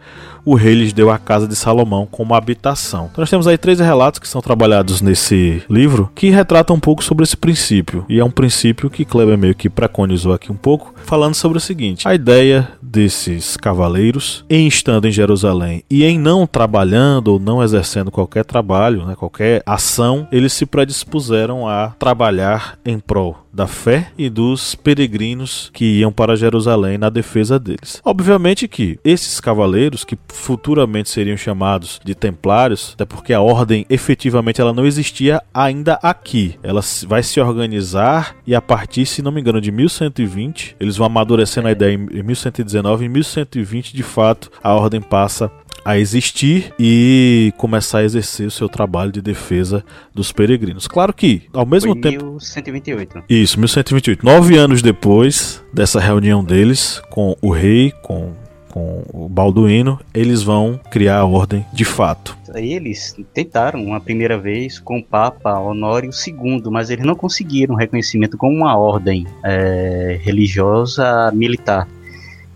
O 0.44 0.56
rei 0.56 0.74
lhes 0.74 0.94
deu 0.94 1.12
a 1.12 1.20
casa 1.20 1.48
de 1.48 1.56
Salomão 1.56 2.08
como 2.10 2.34
habitação. 2.34 3.08
Então 3.12 3.22
nós 3.22 3.30
temos 3.30 3.46
aí 3.46 3.56
três 3.56 3.80
relatos 3.80 4.20
que 4.20 4.28
são 4.28 4.42
trabalhados 4.42 5.00
nesse 5.00 5.62
livro 5.70 6.10
que 6.16 6.32
retratam 6.32 6.76
um 6.76 6.80
pouco 6.80 7.04
sobre 7.04 7.24
esse 7.24 7.38
princípio. 7.38 8.04
E 8.10 8.20
é 8.20 8.26
um 8.26 8.32
princípio 8.32 8.90
que 8.90 9.06
Kleber 9.06 9.38
meio 9.38 9.54
que 9.54 9.70
preconizou 9.70 10.34
aqui 10.34 10.52
um 10.52 10.56
pouco, 10.56 10.96
falando 11.04 11.36
sobre 11.36 11.60
o 11.60 11.62
seguinte: 11.62 12.08
a 12.08 12.16
ideia 12.16 12.70
desses 12.82 13.56
cavaleiros, 13.56 14.44
em 14.50 14.66
estando 14.66 15.08
em 15.08 15.12
Jerusalém 15.12 15.84
e 15.88 16.04
em 16.04 16.18
não 16.18 16.48
trabalhando 16.48 17.28
ou 17.28 17.40
não 17.40 17.62
exercendo 17.62 18.10
qualquer 18.10 18.44
trabalho, 18.44 19.06
né, 19.06 19.14
qualquer 19.14 19.62
ação, 19.68 20.28
eles 20.32 20.54
se 20.54 20.66
predispuseram 20.66 21.68
a 21.68 21.90
trabalhar 22.00 22.80
em 22.84 22.98
prol 22.98 23.38
da 23.54 23.68
fé 23.68 24.12
e 24.18 24.30
dos 24.30 24.76
peregrinos 24.76 25.70
que 25.74 26.00
iam 26.00 26.12
para 26.12 26.36
Jerusalém 26.36 26.98
na 26.98 27.10
defesa 27.10 27.60
deles. 27.60 28.02
Obviamente 28.04 28.68
que 28.68 29.00
esses 29.04 29.40
cavaleiros, 29.40 30.04
que 30.04 30.18
futuramente 30.28 31.10
seriam 31.10 31.38
chamados 31.38 32.00
de 32.04 32.16
templários, 32.16 32.92
até 32.94 33.06
porque 33.06 33.34
a 33.34 33.42
ordem 33.42 33.86
efetivamente 33.90 34.62
ela 34.62 34.74
não 34.74 34.86
existia 34.86 35.42
ainda 35.54 36.00
aqui. 36.02 36.58
Ela 36.64 36.82
vai 37.08 37.24
se 37.24 37.40
organizar 37.40 38.36
e 38.46 38.56
a 38.56 38.62
partir, 38.62 39.06
se 39.06 39.22
não 39.22 39.32
me 39.32 39.42
engano, 39.42 39.62
de 39.62 39.72
1120, 39.72 40.76
eles 40.80 40.98
vão 40.98 41.08
amadurecendo 41.08 41.68
a 41.68 41.72
ideia 41.72 41.94
em 41.94 42.24
1119, 42.24 43.06
em 43.06 43.10
1120 43.10 43.96
de 43.96 44.04
fato 44.04 44.50
a 44.64 44.74
ordem 44.74 45.02
passa 45.02 45.52
a 45.84 45.98
existir 45.98 46.74
e 46.80 47.54
começar 47.58 48.00
a 48.00 48.04
exercer 48.04 48.48
o 48.48 48.52
seu 48.52 48.70
trabalho 48.70 49.12
de 49.12 49.22
defesa 49.22 49.84
dos 50.14 50.32
peregrinos. 50.32 50.88
Claro 50.88 51.14
que, 51.14 51.44
ao 51.54 51.66
mesmo 51.66 51.94
Foi 51.94 52.02
tempo. 52.02 52.26
1128. 52.26 53.24
Isso, 53.30 53.60
1128. 53.60 54.26
Nove 54.26 54.58
anos 54.58 54.82
depois 54.82 55.64
dessa 55.74 56.00
reunião 56.00 56.44
deles 56.44 57.02
com 57.10 57.36
o 57.42 57.50
rei, 57.50 57.92
com 58.04 58.34
com 58.72 59.04
o 59.14 59.28
Balduíno, 59.28 60.00
eles 60.14 60.42
vão 60.42 60.80
criar 60.90 61.18
a 61.18 61.26
ordem 61.26 61.66
de 61.74 61.84
fato. 61.84 62.38
Eles 62.56 63.16
tentaram 63.34 63.84
uma 63.84 64.00
primeira 64.00 64.38
vez 64.38 64.80
com 64.80 65.00
o 65.00 65.04
Papa 65.04 65.60
Honório 65.60 66.10
II, 66.10 66.64
mas 66.72 66.90
eles 66.90 67.06
não 67.06 67.16
conseguiram 67.16 67.76
reconhecimento 67.76 68.38
como 68.38 68.56
uma 68.56 68.78
ordem 68.78 69.28
é, 69.44 70.20
religiosa 70.22 71.32
militar. 71.34 71.88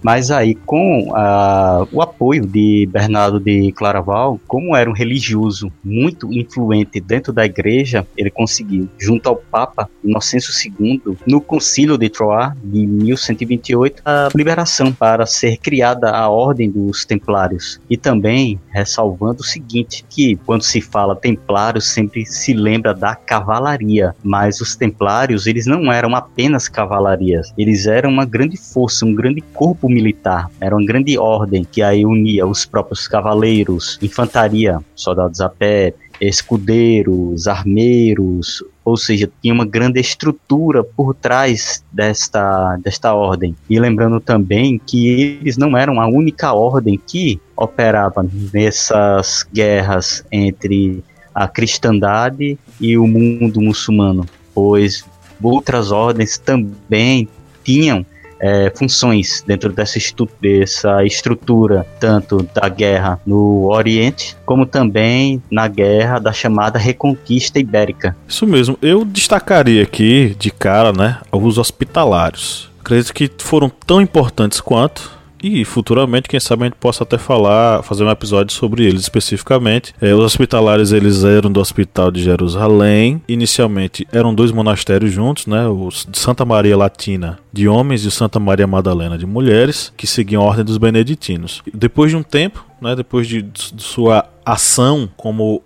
Mas 0.06 0.30
aí, 0.30 0.54
com 0.54 1.16
a, 1.16 1.88
o 1.92 2.00
apoio 2.00 2.46
de 2.46 2.88
Bernardo 2.92 3.40
de 3.40 3.72
Claraval, 3.72 4.40
como 4.48 4.76
era 4.76 4.88
um 4.88 4.94
religioso 4.94 5.74
muito 5.84 6.32
influente 6.32 7.02
dentro 7.02 7.34
da 7.34 7.44
igreja, 7.44 8.06
ele 8.16 8.30
conseguiu, 8.30 8.88
junto 9.00 9.28
ao 9.28 9.36
Papa 9.36 9.90
Inocêncio 10.04 10.54
II, 10.80 11.18
no 11.26 11.42
Concílio 11.42 11.98
de 11.98 12.08
Troyes, 12.08 12.54
de 12.64 12.86
1128, 12.86 14.04
a 14.06 14.30
liberação 14.36 14.94
para 14.94 15.26
ser 15.26 15.58
criada 15.58 16.12
a 16.12 16.30
Ordem 16.30 16.70
dos 16.70 17.04
Templários. 17.04 17.82
E 17.90 17.98
também 17.98 18.60
ressalvando 18.70 19.42
o 19.42 19.44
seguinte, 19.44 20.06
que 20.08 20.36
quando 20.46 20.62
se 20.62 20.82
fala 20.82 21.16
Templários, 21.16 21.86
sempre 21.86 22.28
se 22.28 22.54
lembra 22.54 22.94
da 22.94 23.16
cavalaria, 23.16 24.16
mas 24.24 24.62
os 24.62 24.76
Templários, 24.76 25.48
eles 25.48 25.66
não 25.66 25.92
eram 25.92 26.16
apenas 26.16 26.68
cavalarias, 26.68 27.52
eles 27.58 27.88
eram 27.88 28.12
uma 28.12 28.26
grande 28.26 28.56
força, 28.56 29.04
um 29.04 29.16
grande 29.16 29.42
corpo 29.42 29.90
militar. 29.96 30.52
Era 30.60 30.76
uma 30.76 30.86
grande 30.86 31.18
ordem 31.18 31.64
que 31.64 31.82
aí 31.82 32.06
unia 32.06 32.46
os 32.46 32.66
próprios 32.66 33.08
cavaleiros, 33.08 33.98
infantaria, 34.02 34.80
soldados 34.94 35.40
a 35.40 35.50
pé, 35.50 35.94
escudeiros, 36.20 37.48
armeiros, 37.48 38.64
ou 38.84 38.96
seja, 38.98 39.30
tinha 39.42 39.54
uma 39.54 39.66
grande 39.66 40.00
estrutura 40.00 40.84
por 40.84 41.16
trás 41.16 41.84
desta, 41.92 42.78
desta 42.78 43.14
ordem. 43.14 43.56
E 43.70 43.80
lembrando 43.80 44.20
também 44.20 44.80
que 44.86 45.40
eles 45.42 45.58
não 45.58 45.76
eram 45.76 46.00
a 46.00 46.08
única 46.08 46.54
ordem 46.54 47.00
que 47.08 47.40
operava 47.56 48.26
nessas 48.54 49.46
guerras 49.52 50.24
entre 50.32 51.04
a 51.34 51.48
cristandade 51.48 52.58
e 52.80 52.98
o 52.98 53.08
mundo 53.08 53.60
muçulmano, 53.60 54.26
pois 54.54 55.04
outras 55.42 55.92
ordens 55.92 56.38
também 56.38 57.28
tinham 57.64 58.06
é, 58.40 58.72
funções 58.76 59.44
dentro 59.46 59.72
dessa, 59.72 60.00
dessa 60.42 61.04
estrutura, 61.04 61.86
tanto 62.00 62.48
da 62.54 62.68
guerra 62.70 63.20
no 63.26 63.70
Oriente, 63.72 64.36
como 64.46 64.66
também 64.66 65.42
na 65.50 65.68
guerra 65.68 66.20
da 66.20 66.34
chamada 66.34 66.78
Reconquista 66.78 67.60
Ibérica. 67.60 68.16
Isso 68.28 68.46
mesmo, 68.46 68.78
eu 68.82 69.06
destacaria 69.06 69.84
aqui 69.84 70.36
de 70.38 70.52
cara 70.52 70.92
né, 70.92 71.18
os 71.32 71.58
hospitalários. 71.58 72.70
Acredito 72.80 73.14
que 73.14 73.32
foram 73.40 73.70
tão 73.70 74.00
importantes 74.00 74.62
quanto 74.62 75.15
e 75.42 75.64
futuramente, 75.64 76.28
quem 76.28 76.40
sabe 76.40 76.64
a 76.64 76.66
gente 76.66 76.78
possa 76.78 77.04
até 77.04 77.18
falar, 77.18 77.84
fazer 77.84 78.04
um 78.04 78.10
episódio 78.10 78.54
sobre 78.54 78.86
eles 78.86 79.02
especificamente. 79.02 79.94
É, 80.02 80.14
os 80.14 80.24
hospitalares 80.24 80.92
eles 80.92 81.24
eram 81.24 81.52
do 81.52 81.60
Hospital 81.60 82.12
de 82.12 82.24
Jerusalém. 82.24 83.22
Inicialmente 83.28 84.08
eram 84.12 84.34
dois 84.34 84.52
monastérios 84.52 85.12
juntos, 85.12 85.48
né? 85.48 85.68
O 85.68 85.90
de 85.90 86.18
Santa 86.18 86.44
Maria 86.46 86.78
Latina 86.78 87.38
de 87.56 87.70
homens 87.70 88.04
e 88.04 88.12
Santa 88.12 88.38
Maria 88.38 88.68
Madalena 88.68 89.18
de 89.18 89.26
mulheres, 89.26 89.94
que 89.96 90.06
seguiam 90.06 90.42
a 90.42 90.46
ordem 90.46 90.66
dos 90.66 90.78
beneditinos. 90.78 91.62
Depois 91.74 92.12
de 92.12 92.18
um 92.18 92.24
tempo, 92.24 92.66
né, 92.82 92.94
depois 92.98 93.28
de, 93.28 93.42
de 93.42 93.82
sua 93.82 94.26
ação 94.46 95.10
como 95.16 95.64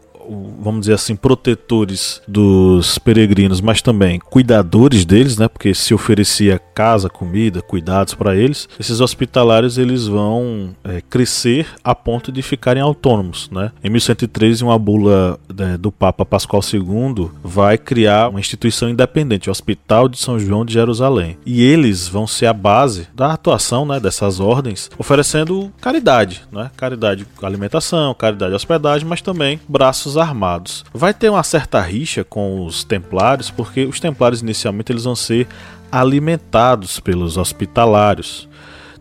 vamos 0.60 0.82
dizer 0.82 0.94
assim, 0.94 1.16
protetores 1.16 2.22
dos 2.28 2.98
peregrinos, 2.98 3.62
mas 3.62 3.82
também 3.82 4.20
cuidadores 4.20 5.06
deles, 5.06 5.38
né? 5.38 5.48
Porque 5.48 5.74
se 5.74 5.94
oferecia 5.94 6.60
casa, 6.60 7.10
comida, 7.10 7.62
cuidados 7.62 8.14
para 8.14 8.36
eles. 8.36 8.68
Esses 8.80 9.02
hospitalários 9.02 9.78
eles 9.78 10.08
vão 10.08 10.76
é, 10.84 11.02
crescer 11.02 11.68
a 11.84 11.96
ponto 11.96 12.32
de 12.32 12.42
ficarem 12.42 12.82
autônomos, 12.82 13.50
né? 13.52 13.72
Em 13.84 13.90
1113, 13.90 14.64
uma 14.64 14.78
bula 14.78 15.40
né, 15.54 15.78
do 15.78 15.92
Papa 15.92 16.26
Pascoal 16.26 16.62
II 16.62 17.30
vai 17.44 17.78
criar 17.78 18.30
uma 18.30 18.40
instituição 18.40 18.90
independente, 18.90 19.50
o 19.50 19.52
Hospital 19.52 20.08
de 20.08 20.18
São 20.18 20.40
João 20.40 20.66
de 20.66 20.74
Jerusalém. 20.74 21.38
E 21.46 21.64
eles 21.64 22.08
vão 22.08 22.28
ser 22.28 22.46
a 22.46 22.54
base 22.54 23.08
da 23.16 23.34
atuação, 23.34 23.86
né, 23.86 24.00
dessas 24.00 24.40
ordens, 24.40 24.90
oferecendo 24.98 25.72
caridade, 25.82 26.44
né? 26.52 26.70
Caridade 26.78 27.26
alimentação, 27.42 28.14
caridade 28.14 28.54
hospedagem, 28.54 29.08
mas 29.08 29.22
também 29.22 29.60
braços 29.68 30.18
armados. 30.20 30.84
Vai 30.94 31.14
ter 31.14 31.30
uma 31.30 31.44
certa 31.44 31.82
rixa 31.82 32.24
com 32.24 32.66
os 32.66 32.84
templários, 32.84 33.50
porque 33.50 33.86
os 33.86 34.00
templários 34.00 34.42
inicialmente 34.42 34.92
eles 34.92 35.04
vão 35.04 35.16
ser 35.16 35.48
alimentados 35.92 37.00
pelos 37.00 37.38
hospitalários. 37.38 38.48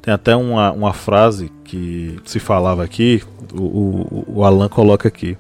Tem 0.01 0.15
até 0.15 0.35
uma, 0.35 0.73
uma 0.73 0.93
frase 0.93 1.51
que 1.65 2.19
se 2.25 2.39
falava 2.39 2.83
aqui, 2.83 3.23
o, 3.53 3.63
o, 3.63 4.25
o 4.37 4.45
Alan 4.45 4.69
coloca 4.69 5.09
aqui. 5.09 5.37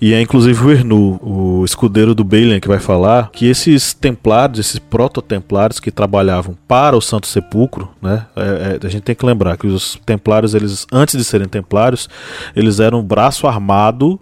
E 0.00 0.14
é 0.14 0.20
inclusive 0.20 0.64
o 0.64 0.70
Ernu, 0.70 1.20
o 1.22 1.62
escudeiro 1.62 2.14
do 2.14 2.24
Balian, 2.24 2.58
que 2.58 2.68
vai 2.68 2.78
falar 2.78 3.30
que 3.32 3.44
esses 3.44 3.92
templários, 3.92 4.58
esses 4.58 4.78
proto-templários 4.78 5.78
que 5.78 5.90
trabalhavam 5.90 6.56
para 6.66 6.96
o 6.96 7.02
Santo 7.02 7.26
Sepulcro, 7.26 7.90
né? 8.00 8.26
É, 8.34 8.78
é, 8.82 8.86
a 8.86 8.88
gente 8.88 9.02
tem 9.02 9.14
que 9.14 9.26
lembrar 9.26 9.58
que 9.58 9.66
os 9.66 10.00
templários, 10.06 10.54
eles 10.54 10.86
antes 10.90 11.18
de 11.18 11.24
serem 11.24 11.46
templários, 11.46 12.08
eles 12.56 12.80
eram 12.80 13.02
braço 13.02 13.46
armado 13.46 14.18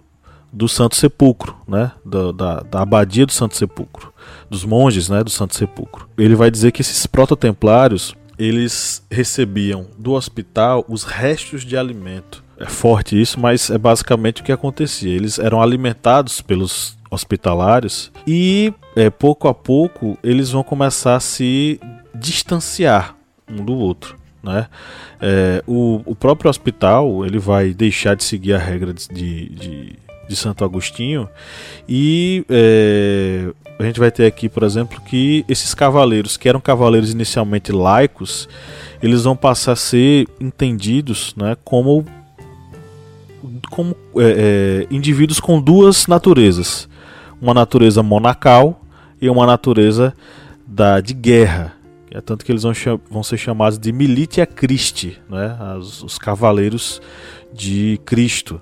do 0.51 0.67
Santo 0.67 0.95
Sepulcro, 0.95 1.55
né? 1.67 1.91
Da, 2.05 2.31
da, 2.31 2.59
da, 2.61 2.81
abadia 2.81 3.25
do 3.25 3.31
Santo 3.31 3.55
Sepulcro, 3.55 4.13
dos 4.49 4.65
monges, 4.65 5.09
né? 5.09 5.23
Do 5.23 5.29
Santo 5.29 5.55
Sepulcro. 5.55 6.09
Ele 6.17 6.35
vai 6.35 6.49
dizer 6.49 6.71
que 6.71 6.81
esses 6.81 7.05
prototemplários 7.05 8.15
eles 8.37 9.03
recebiam 9.11 9.87
do 9.97 10.13
hospital 10.13 10.85
os 10.87 11.03
restos 11.03 11.63
de 11.63 11.75
alimento. 11.75 12.43
É 12.57 12.65
forte 12.65 13.19
isso, 13.19 13.39
mas 13.39 13.69
é 13.69 13.77
basicamente 13.77 14.41
o 14.41 14.45
que 14.45 14.51
acontecia. 14.51 15.13
Eles 15.13 15.39
eram 15.39 15.61
alimentados 15.61 16.41
pelos 16.41 16.97
hospitalários 17.11 18.11
e 18.25 18.73
é, 18.95 19.09
pouco 19.09 19.47
a 19.47 19.53
pouco 19.53 20.17
eles 20.23 20.51
vão 20.51 20.63
começar 20.63 21.15
a 21.15 21.19
se 21.19 21.79
distanciar 22.13 23.15
um 23.49 23.63
do 23.63 23.73
outro. 23.73 24.17
Né? 24.41 24.67
É, 25.19 25.61
o, 25.67 26.01
o 26.05 26.15
próprio 26.15 26.49
hospital 26.49 27.25
ele 27.25 27.39
vai 27.39 27.73
deixar 27.73 28.15
de 28.15 28.23
seguir 28.23 28.53
a 28.53 28.57
regra 28.57 28.93
de, 28.93 29.07
de 29.09 29.49
de 29.49 29.99
Santo 30.35 30.63
Agostinho. 30.63 31.27
E 31.87 32.45
é, 32.49 33.51
a 33.79 33.83
gente 33.83 33.99
vai 33.99 34.11
ter 34.11 34.25
aqui, 34.25 34.49
por 34.49 34.63
exemplo, 34.63 35.01
que 35.01 35.45
esses 35.47 35.73
cavaleiros, 35.73 36.35
que 36.35 36.49
eram 36.49 36.59
cavaleiros 36.59 37.11
inicialmente 37.11 37.71
laicos, 37.71 38.49
eles 39.01 39.23
vão 39.23 39.35
passar 39.35 39.71
a 39.71 39.75
ser 39.77 40.27
entendidos 40.39 41.33
né, 41.37 41.55
como, 41.63 42.05
como 43.69 43.95
é, 44.17 44.85
é, 44.85 44.93
indivíduos 44.93 45.39
com 45.39 45.61
duas 45.61 46.07
naturezas: 46.07 46.89
uma 47.41 47.53
natureza 47.53 48.03
monacal 48.03 48.81
e 49.21 49.29
uma 49.29 49.45
natureza 49.45 50.13
da, 50.67 50.99
de 50.99 51.13
guerra. 51.13 51.73
É 52.11 52.19
tanto 52.19 52.43
que 52.43 52.51
eles 52.51 52.63
vão, 52.63 52.73
vão 53.09 53.23
ser 53.23 53.37
chamados 53.37 53.77
de 53.79 53.91
Militia 53.91 54.45
Christi, 54.45 55.17
né, 55.29 55.55
os 55.77 56.17
cavaleiros 56.17 56.99
de 57.53 57.99
Cristo 58.03 58.61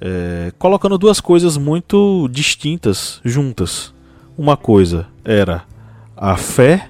é, 0.00 0.52
colocando 0.58 0.98
duas 0.98 1.20
coisas 1.20 1.56
muito 1.56 2.28
distintas 2.30 3.20
juntas. 3.24 3.94
Uma 4.36 4.56
coisa 4.56 5.06
era 5.24 5.64
a 6.16 6.36
fé 6.36 6.88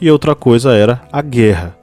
e 0.00 0.10
outra 0.10 0.34
coisa 0.34 0.72
era 0.72 1.02
a 1.10 1.22
guerra. 1.22 1.76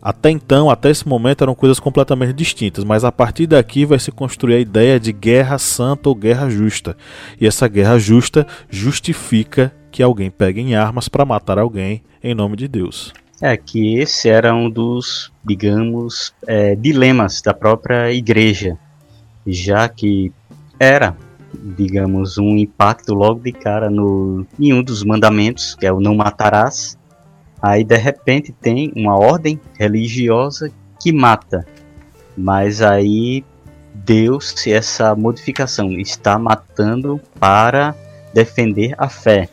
Até 0.00 0.30
então, 0.30 0.68
até 0.68 0.90
esse 0.90 1.08
momento, 1.08 1.42
eram 1.42 1.54
coisas 1.54 1.80
completamente 1.80 2.34
distintas, 2.34 2.84
mas 2.84 3.04
a 3.04 3.12
partir 3.12 3.46
daqui 3.46 3.86
vai 3.86 3.98
se 3.98 4.12
construir 4.12 4.56
a 4.56 4.60
ideia 4.60 5.00
de 5.00 5.12
guerra 5.12 5.56
santa 5.56 6.10
ou 6.10 6.14
guerra 6.14 6.50
justa. 6.50 6.94
E 7.40 7.46
essa 7.46 7.66
guerra 7.66 7.98
justa 7.98 8.46
justifica 8.68 9.74
que 9.90 10.02
alguém 10.02 10.30
pegue 10.30 10.60
em 10.60 10.74
armas 10.74 11.08
para 11.08 11.24
matar 11.24 11.58
alguém 11.58 12.02
em 12.22 12.34
nome 12.34 12.54
de 12.54 12.68
Deus. 12.68 13.14
É 13.40 13.56
que 13.56 13.98
esse 13.98 14.28
era 14.28 14.54
um 14.54 14.68
dos, 14.68 15.32
digamos, 15.42 16.34
é, 16.46 16.74
dilemas 16.74 17.40
da 17.40 17.54
própria 17.54 18.12
igreja 18.12 18.78
já 19.46 19.88
que 19.88 20.32
era, 20.78 21.16
digamos, 21.76 22.38
um 22.38 22.56
impacto 22.56 23.14
logo 23.14 23.40
de 23.40 23.52
cara 23.52 23.90
no, 23.90 24.46
em 24.58 24.72
um 24.72 24.82
dos 24.82 25.04
mandamentos, 25.04 25.74
que 25.74 25.86
é 25.86 25.92
o 25.92 26.00
não 26.00 26.14
matarás. 26.14 26.98
Aí 27.62 27.84
de 27.84 27.96
repente 27.96 28.52
tem 28.52 28.92
uma 28.94 29.16
ordem 29.16 29.60
religiosa 29.78 30.70
que 31.00 31.12
mata. 31.12 31.66
Mas 32.36 32.82
aí 32.82 33.44
deu-se 33.94 34.72
essa 34.72 35.14
modificação, 35.14 35.92
está 35.92 36.38
matando 36.38 37.20
para 37.38 37.94
defender 38.34 38.94
a 38.98 39.08
fé. 39.08 39.48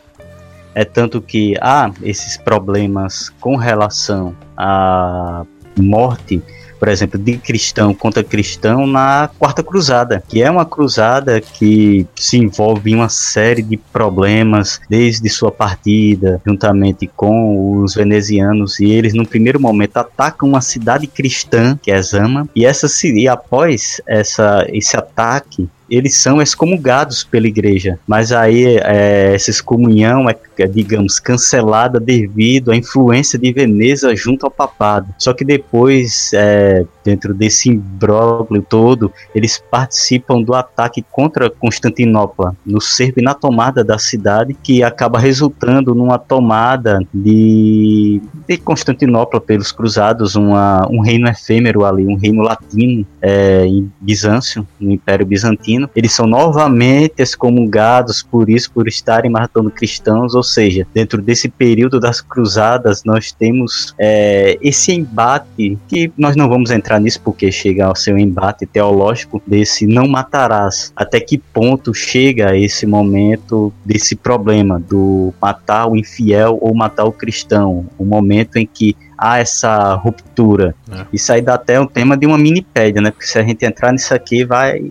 É 0.74 0.84
tanto 0.84 1.22
que 1.22 1.56
há 1.60 1.88
ah, 1.88 1.94
esses 2.02 2.38
problemas 2.38 3.30
com 3.40 3.56
relação 3.56 4.36
à 4.58 5.46
morte 5.78 6.42
por 6.82 6.88
exemplo, 6.88 7.20
de 7.20 7.38
cristão 7.38 7.94
contra 7.94 8.24
cristão 8.24 8.88
na 8.88 9.30
Quarta 9.38 9.62
Cruzada, 9.62 10.24
que 10.28 10.42
é 10.42 10.50
uma 10.50 10.66
cruzada 10.66 11.40
que 11.40 12.08
se 12.16 12.38
envolve 12.38 12.90
em 12.90 12.96
uma 12.96 13.08
série 13.08 13.62
de 13.62 13.78
problemas 13.78 14.82
desde 14.90 15.30
sua 15.30 15.52
partida, 15.52 16.42
juntamente 16.44 17.06
com 17.06 17.84
os 17.84 17.94
venezianos, 17.94 18.80
e 18.80 18.90
eles, 18.90 19.14
no 19.14 19.28
primeiro 19.28 19.60
momento, 19.60 19.98
atacam 19.98 20.50
uma 20.50 20.60
cidade 20.60 21.06
cristã, 21.06 21.78
que 21.80 21.92
é 21.92 22.02
Zama, 22.02 22.50
e, 22.56 22.66
essa, 22.66 22.88
e 23.08 23.28
após 23.28 24.02
essa, 24.08 24.66
esse 24.70 24.98
ataque, 24.98 25.70
eles 25.92 26.16
são 26.16 26.42
excomungados 26.42 27.24
pela 27.24 27.48
igreja. 27.48 28.00
Mas 28.08 28.32
aí 28.32 28.78
é, 28.78 29.36
essa 29.36 29.50
excomunhão 29.50 30.28
é, 30.30 30.36
digamos, 30.68 31.20
cancelada 31.20 32.00
devido 32.00 32.72
à 32.72 32.76
influência 32.76 33.38
de 33.38 33.52
Veneza 33.52 34.16
junto 34.16 34.46
ao 34.46 34.52
papado. 34.52 35.14
Só 35.18 35.34
que 35.34 35.46
depois, 35.46 36.32
é, 36.34 36.86
dentro 37.04 37.34
desse 37.34 37.70
imbróglio 37.70 38.66
todo, 38.68 39.12
eles 39.34 39.62
participam 39.72 40.42
do 40.42 40.54
ataque 40.54 41.04
contra 41.12 41.50
Constantinopla, 41.50 42.56
no 42.66 42.82
cerco 42.82 43.20
e 43.20 43.24
na 43.24 43.34
tomada 43.34 43.84
da 43.84 43.98
cidade, 43.98 44.54
que 44.54 44.84
acaba 44.84 45.20
resultando 45.20 45.96
numa 45.96 46.18
tomada 46.18 47.00
de, 47.14 48.22
de 48.48 48.58
Constantinopla 48.58 49.40
pelos 49.40 49.72
cruzados, 49.72 50.36
uma, 50.36 50.88
um 50.90 51.02
reino 51.02 51.28
efêmero 51.28 51.86
ali, 51.86 52.06
um 52.06 52.16
reino 52.16 52.42
latino 52.42 53.06
é, 53.22 53.66
em 53.66 53.92
Bizâncio, 54.00 54.68
no 54.80 54.92
Império 54.92 55.26
Bizantino. 55.26 55.90
Eles 55.96 56.14
são 56.14 56.28
novamente 56.28 57.16
excomungados 57.18 58.22
por 58.22 58.50
isso, 58.50 58.72
por 58.72 58.88
estarem 58.88 59.32
matando 59.32 59.70
cristãos, 59.72 60.36
ou 60.36 60.44
seja, 60.52 60.86
dentro 60.94 61.22
desse 61.22 61.50
período 61.50 62.00
das 62.00 62.22
cruzadas, 62.22 63.04
nós 63.04 63.32
temos 63.32 63.94
é, 63.98 64.58
esse 64.62 64.92
embate 64.92 65.78
que 65.88 66.12
nós 66.18 66.36
não 66.36 66.50
vamos 66.50 66.72
entrar 66.72 67.00
nisso 67.00 67.22
porque 67.24 67.52
chega 67.52 67.86
ao 67.86 67.96
seu 67.96 68.18
embate 68.18 68.66
teológico 68.66 69.42
desse 69.46 69.88
não 69.88 70.08
matarás. 70.08 70.92
Até 70.96 71.20
que 71.20 71.38
ponto 71.38 71.94
chega 71.94 72.56
esse 72.56 72.86
momento 72.86 73.74
desse 73.86 74.16
problema 74.16 74.80
do 74.80 75.34
matar 75.42 75.88
o 75.88 75.96
infiel 75.96 76.58
ou 76.62 76.74
matar 76.74 77.06
o 77.06 77.12
cristão? 77.12 77.86
O 77.98 78.06
momento 78.06 78.58
em 78.58 78.66
que 78.66 78.96
há 79.18 79.40
essa 79.40 79.94
ruptura. 79.94 80.76
É. 80.92 81.06
Isso 81.14 81.32
aí 81.32 81.42
dá 81.42 81.54
até 81.54 81.80
um 81.80 81.86
tema 81.86 82.18
de 82.18 82.26
uma 82.26 82.38
minipédia, 82.38 83.02
né? 83.02 83.12
Porque 83.12 83.28
se 83.28 83.38
a 83.38 83.44
gente 83.44 83.64
entrar 83.64 83.92
nisso 83.92 84.14
aqui, 84.14 84.44
vai 84.44 84.82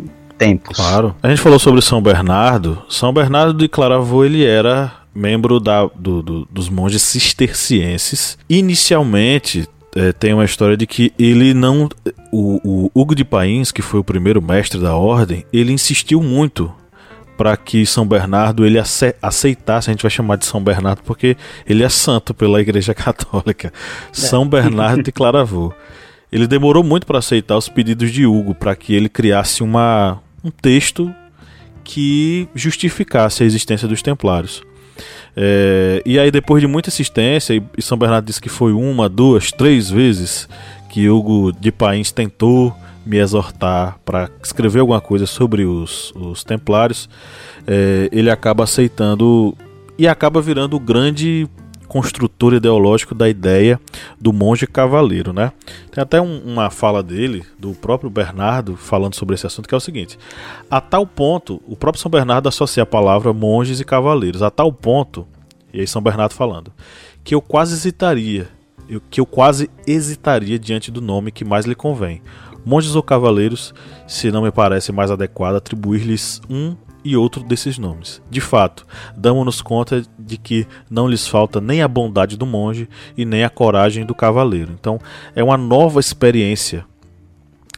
tempos. 0.40 0.74
Claro. 0.74 1.14
A 1.22 1.28
gente 1.28 1.42
falou 1.42 1.58
sobre 1.58 1.82
São 1.82 2.00
Bernardo. 2.00 2.82
São 2.88 3.12
Bernardo 3.12 3.52
de 3.52 3.68
Claravaux, 3.68 4.24
ele 4.24 4.42
era 4.42 4.90
membro 5.14 5.58
da, 5.60 5.86
do, 5.86 6.22
do, 6.22 6.48
dos 6.50 6.68
monges 6.68 7.02
cistercienses. 7.02 8.38
Inicialmente, 8.48 9.68
é, 9.94 10.12
tem 10.12 10.32
uma 10.32 10.44
história 10.44 10.76
de 10.76 10.86
que 10.86 11.12
ele 11.18 11.52
não. 11.52 11.88
O, 12.32 12.60
o, 12.64 12.90
Hugo 12.94 13.14
de 13.14 13.24
Pains, 13.24 13.72
que 13.72 13.82
foi 13.82 14.00
o 14.00 14.04
primeiro 14.04 14.40
mestre 14.40 14.80
da 14.80 14.94
ordem, 14.94 15.44
ele 15.52 15.72
insistiu 15.72 16.22
muito 16.22 16.72
para 17.36 17.56
que 17.56 17.86
São 17.86 18.06
Bernardo 18.06 18.66
ele 18.66 18.78
aceitasse, 18.78 19.88
a 19.88 19.92
gente 19.92 20.02
vai 20.02 20.10
chamar 20.10 20.36
de 20.36 20.44
São 20.44 20.62
Bernardo 20.62 21.02
porque 21.02 21.38
ele 21.66 21.82
é 21.82 21.88
santo 21.88 22.34
pela 22.34 22.60
Igreja 22.60 22.92
Católica. 22.94 23.68
É. 23.68 23.72
São 24.12 24.46
Bernardo 24.46 25.02
de 25.02 25.10
Claravaux. 25.10 25.74
Ele 26.30 26.46
demorou 26.46 26.84
muito 26.84 27.06
para 27.06 27.18
aceitar 27.18 27.56
os 27.56 27.68
pedidos 27.68 28.12
de 28.12 28.26
Hugo 28.26 28.54
para 28.54 28.76
que 28.76 28.94
ele 28.94 29.08
criasse 29.08 29.62
uma, 29.62 30.22
um 30.44 30.50
texto 30.50 31.12
que 31.82 32.46
justificasse 32.54 33.42
a 33.42 33.46
existência 33.46 33.88
dos 33.88 34.02
Templários. 34.02 34.62
É, 35.36 36.02
e 36.04 36.18
aí, 36.18 36.30
depois 36.30 36.60
de 36.60 36.66
muita 36.66 36.88
insistência, 36.88 37.62
e 37.76 37.82
São 37.82 37.96
Bernardo 37.98 38.26
disse 38.26 38.40
que 38.40 38.48
foi 38.48 38.72
uma, 38.72 39.08
duas, 39.08 39.50
três 39.50 39.90
vezes 39.90 40.48
que 40.88 41.08
Hugo 41.08 41.52
de 41.52 41.70
Pains 41.70 42.10
tentou 42.10 42.74
me 43.06 43.18
exortar 43.18 43.98
para 44.04 44.28
escrever 44.42 44.80
alguma 44.80 45.00
coisa 45.00 45.26
sobre 45.26 45.64
os, 45.64 46.12
os 46.14 46.44
Templários, 46.44 47.08
é, 47.66 48.08
ele 48.12 48.30
acaba 48.30 48.64
aceitando 48.64 49.56
e 49.98 50.06
acaba 50.06 50.40
virando 50.40 50.76
o 50.76 50.80
grande 50.80 51.48
construtor 51.90 52.54
ideológico 52.54 53.16
da 53.16 53.28
ideia 53.28 53.80
do 54.20 54.32
monge 54.32 54.64
cavaleiro, 54.64 55.32
né? 55.32 55.52
Tem 55.90 56.00
até 56.00 56.20
um, 56.20 56.38
uma 56.38 56.70
fala 56.70 57.02
dele, 57.02 57.44
do 57.58 57.72
próprio 57.72 58.08
Bernardo, 58.08 58.76
falando 58.76 59.16
sobre 59.16 59.34
esse 59.34 59.44
assunto, 59.44 59.68
que 59.68 59.74
é 59.74 59.76
o 59.76 59.80
seguinte: 59.80 60.16
a 60.70 60.80
tal 60.80 61.04
ponto, 61.04 61.60
o 61.66 61.74
próprio 61.74 62.00
São 62.00 62.08
Bernardo 62.08 62.48
associa 62.48 62.84
a 62.84 62.86
palavra 62.86 63.32
monges 63.32 63.80
e 63.80 63.84
cavaleiros, 63.84 64.40
a 64.40 64.52
tal 64.52 64.72
ponto, 64.72 65.26
e 65.74 65.80
aí 65.80 65.86
São 65.86 66.00
Bernardo 66.00 66.32
falando, 66.32 66.72
que 67.24 67.34
eu 67.34 67.42
quase 67.42 67.74
hesitaria, 67.74 68.48
eu, 68.88 69.02
que 69.10 69.20
eu 69.20 69.26
quase 69.26 69.68
hesitaria 69.84 70.60
diante 70.60 70.92
do 70.92 71.00
nome 71.00 71.32
que 71.32 71.44
mais 71.44 71.66
lhe 71.66 71.74
convém. 71.74 72.22
Monges 72.64 72.94
ou 72.94 73.02
cavaleiros, 73.02 73.74
se 74.06 74.30
não 74.30 74.42
me 74.42 74.52
parece 74.52 74.92
mais 74.92 75.10
adequado 75.10 75.56
atribuir-lhes 75.56 76.40
um 76.48 76.76
e 77.04 77.16
outro 77.16 77.42
desses 77.42 77.78
nomes. 77.78 78.20
De 78.30 78.40
fato, 78.40 78.86
damos-nos 79.16 79.60
conta 79.62 80.02
de 80.18 80.36
que 80.36 80.66
não 80.90 81.08
lhes 81.08 81.26
falta 81.26 81.60
nem 81.60 81.82
a 81.82 81.88
bondade 81.88 82.36
do 82.36 82.46
monge 82.46 82.88
e 83.16 83.24
nem 83.24 83.44
a 83.44 83.50
coragem 83.50 84.04
do 84.04 84.14
cavaleiro. 84.14 84.72
Então, 84.78 85.00
é 85.34 85.42
uma 85.42 85.56
nova 85.56 86.00
experiência 86.00 86.84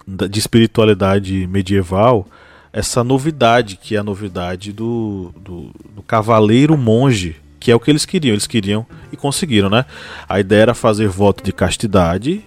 de 0.07 0.39
espiritualidade 0.39 1.47
medieval, 1.47 2.27
essa 2.73 3.05
novidade 3.05 3.77
que 3.77 3.95
é 3.95 3.99
a 3.99 4.05
novidade 4.05 4.73
do, 4.73 5.33
do, 5.37 5.71
do 5.95 6.03
cavaleiro 6.03 6.77
monge, 6.77 7.37
que 7.61 7.71
é 7.71 7.75
o 7.75 7.81
que 7.81 7.91
eles 7.91 8.05
queriam. 8.05 8.35
Eles 8.35 8.47
queriam 8.47 8.87
e 9.13 9.17
conseguiram, 9.17 9.69
né? 9.69 9.85
A 10.29 10.41
ideia 10.41 10.63
era 10.63 10.75
fazer 10.75 11.09
voto 11.09 11.45
de 11.45 11.53
castidade 11.53 12.43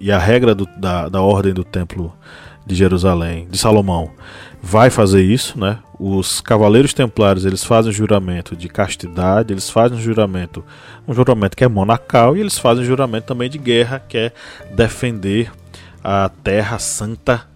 e 0.00 0.10
a 0.10 0.18
regra 0.18 0.54
do, 0.54 0.66
da, 0.76 1.08
da 1.08 1.20
ordem 1.20 1.52
do 1.52 1.62
templo 1.62 2.12
de 2.66 2.74
Jerusalém, 2.74 3.46
de 3.48 3.56
Salomão, 3.56 4.10
vai 4.66 4.90
fazer 4.90 5.22
isso, 5.22 5.56
né? 5.58 5.78
Os 5.96 6.40
cavaleiros 6.40 6.92
templários, 6.92 7.44
eles 7.44 7.62
fazem 7.62 7.92
juramento 7.92 8.56
de 8.56 8.68
castidade, 8.68 9.54
eles 9.54 9.70
fazem 9.70 9.96
um 9.96 10.00
juramento, 10.00 10.64
um 11.06 11.14
juramento 11.14 11.56
que 11.56 11.62
é 11.62 11.68
monacal 11.68 12.36
e 12.36 12.40
eles 12.40 12.58
fazem 12.58 12.82
um 12.82 12.86
juramento 12.86 13.28
também 13.28 13.48
de 13.48 13.58
guerra, 13.58 14.00
que 14.00 14.18
é 14.18 14.32
defender 14.74 15.52
a 16.02 16.28
terra 16.42 16.80
santa, 16.80 17.46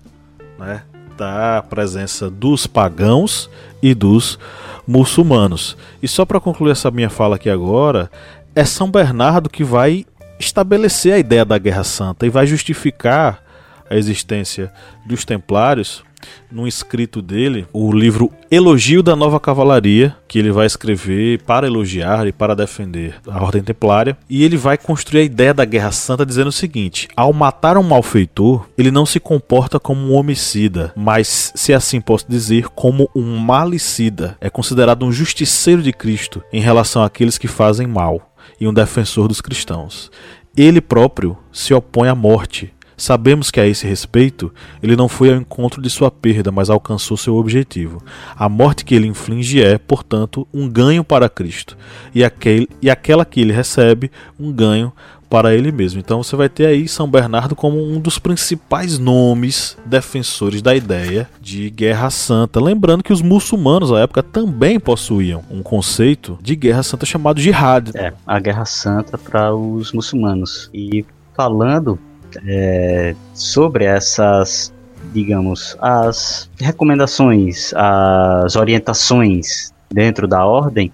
né, 0.56 0.82
da 1.16 1.64
presença 1.68 2.30
dos 2.30 2.68
pagãos 2.68 3.50
e 3.82 3.92
dos 3.92 4.38
muçulmanos. 4.86 5.76
E 6.00 6.06
só 6.06 6.24
para 6.24 6.38
concluir 6.38 6.70
essa 6.70 6.92
minha 6.92 7.10
fala 7.10 7.34
aqui 7.34 7.50
agora, 7.50 8.08
é 8.54 8.64
São 8.64 8.88
Bernardo 8.88 9.50
que 9.50 9.64
vai 9.64 10.06
estabelecer 10.38 11.14
a 11.14 11.18
ideia 11.18 11.44
da 11.44 11.58
Guerra 11.58 11.82
Santa 11.82 12.24
e 12.24 12.30
vai 12.30 12.46
justificar 12.46 13.42
a 13.90 13.96
existência 13.96 14.72
dos 15.04 15.24
Templários 15.24 16.04
num 16.50 16.66
escrito 16.66 17.22
dele, 17.22 17.66
o 17.72 17.92
livro 17.92 18.30
Elogio 18.50 19.02
da 19.02 19.14
Nova 19.14 19.38
Cavalaria, 19.38 20.16
que 20.26 20.38
ele 20.38 20.50
vai 20.50 20.66
escrever 20.66 21.40
para 21.42 21.66
elogiar 21.66 22.26
e 22.26 22.32
para 22.32 22.54
defender 22.54 23.14
a 23.28 23.42
Ordem 23.42 23.62
Templária, 23.62 24.16
e 24.28 24.44
ele 24.44 24.56
vai 24.56 24.76
construir 24.76 25.20
a 25.20 25.24
ideia 25.24 25.54
da 25.54 25.64
Guerra 25.64 25.92
Santa 25.92 26.26
dizendo 26.26 26.48
o 26.48 26.52
seguinte: 26.52 27.08
ao 27.16 27.32
matar 27.32 27.76
um 27.76 27.82
malfeitor, 27.82 28.66
ele 28.76 28.90
não 28.90 29.06
se 29.06 29.20
comporta 29.20 29.78
como 29.78 30.00
um 30.00 30.14
homicida, 30.14 30.92
mas, 30.96 31.52
se 31.54 31.72
assim 31.72 32.00
posso 32.00 32.26
dizer, 32.28 32.68
como 32.68 33.08
um 33.14 33.36
malicida. 33.36 34.36
É 34.40 34.50
considerado 34.50 35.04
um 35.04 35.12
justiceiro 35.12 35.82
de 35.82 35.92
Cristo 35.92 36.42
em 36.52 36.60
relação 36.60 37.02
àqueles 37.02 37.38
que 37.38 37.48
fazem 37.48 37.86
mal 37.86 38.34
e 38.60 38.66
um 38.66 38.74
defensor 38.74 39.28
dos 39.28 39.40
cristãos. 39.40 40.10
Ele 40.56 40.80
próprio 40.80 41.36
se 41.52 41.72
opõe 41.72 42.08
à 42.08 42.14
morte. 42.14 42.72
Sabemos 43.00 43.50
que 43.50 43.58
a 43.58 43.66
esse 43.66 43.86
respeito, 43.86 44.52
ele 44.82 44.94
não 44.94 45.08
foi 45.08 45.30
ao 45.30 45.36
encontro 45.36 45.80
de 45.80 45.88
sua 45.88 46.10
perda, 46.10 46.52
mas 46.52 46.68
alcançou 46.68 47.16
seu 47.16 47.34
objetivo. 47.34 48.02
A 48.36 48.46
morte 48.46 48.84
que 48.84 48.94
ele 48.94 49.06
inflige 49.06 49.62
é, 49.62 49.78
portanto, 49.78 50.46
um 50.52 50.68
ganho 50.68 51.02
para 51.02 51.26
Cristo, 51.26 51.78
e, 52.14 52.22
aquele, 52.22 52.68
e 52.82 52.90
aquela 52.90 53.24
que 53.24 53.40
ele 53.40 53.54
recebe, 53.54 54.10
um 54.38 54.52
ganho 54.52 54.92
para 55.30 55.54
ele 55.54 55.72
mesmo. 55.72 55.98
Então 55.98 56.22
você 56.22 56.36
vai 56.36 56.50
ter 56.50 56.66
aí 56.66 56.86
São 56.86 57.08
Bernardo 57.08 57.56
como 57.56 57.82
um 57.82 57.98
dos 57.98 58.18
principais 58.18 58.98
nomes 58.98 59.78
defensores 59.86 60.60
da 60.60 60.74
ideia 60.74 61.26
de 61.40 61.70
guerra 61.70 62.10
santa. 62.10 62.62
Lembrando 62.62 63.02
que 63.02 63.14
os 63.14 63.22
muçulmanos 63.22 63.90
à 63.90 64.00
época 64.00 64.22
também 64.22 64.78
possuíam 64.78 65.42
um 65.50 65.62
conceito 65.62 66.38
de 66.42 66.54
guerra 66.54 66.82
santa 66.82 67.06
chamado 67.06 67.40
jihad. 67.40 67.92
É, 67.94 68.12
a 68.26 68.38
guerra 68.38 68.66
santa 68.66 69.16
para 69.16 69.54
os 69.54 69.90
muçulmanos. 69.90 70.68
E 70.74 71.02
falando 71.34 71.98
é, 72.46 73.14
sobre 73.34 73.84
essas, 73.84 74.72
digamos, 75.12 75.76
as 75.80 76.50
recomendações, 76.58 77.72
as 77.74 78.56
orientações 78.56 79.72
dentro 79.92 80.28
da 80.28 80.44
ordem, 80.44 80.92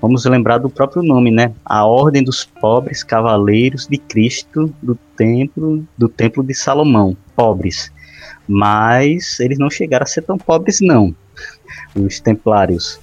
vamos 0.00 0.24
lembrar 0.26 0.58
do 0.58 0.68
próprio 0.68 1.02
nome, 1.02 1.30
né? 1.30 1.52
A 1.64 1.86
Ordem 1.86 2.22
dos 2.22 2.44
Pobres 2.44 3.02
Cavaleiros 3.02 3.86
de 3.86 3.96
Cristo 3.96 4.72
do 4.82 4.94
Templo 5.16 5.86
do 5.96 6.08
Templo 6.08 6.44
de 6.44 6.54
Salomão, 6.54 7.16
pobres. 7.34 7.92
Mas 8.46 9.40
eles 9.40 9.58
não 9.58 9.70
chegaram 9.70 10.04
a 10.04 10.06
ser 10.06 10.22
tão 10.22 10.36
pobres 10.36 10.80
não. 10.80 11.14
Os 11.96 12.20
templários. 12.20 13.00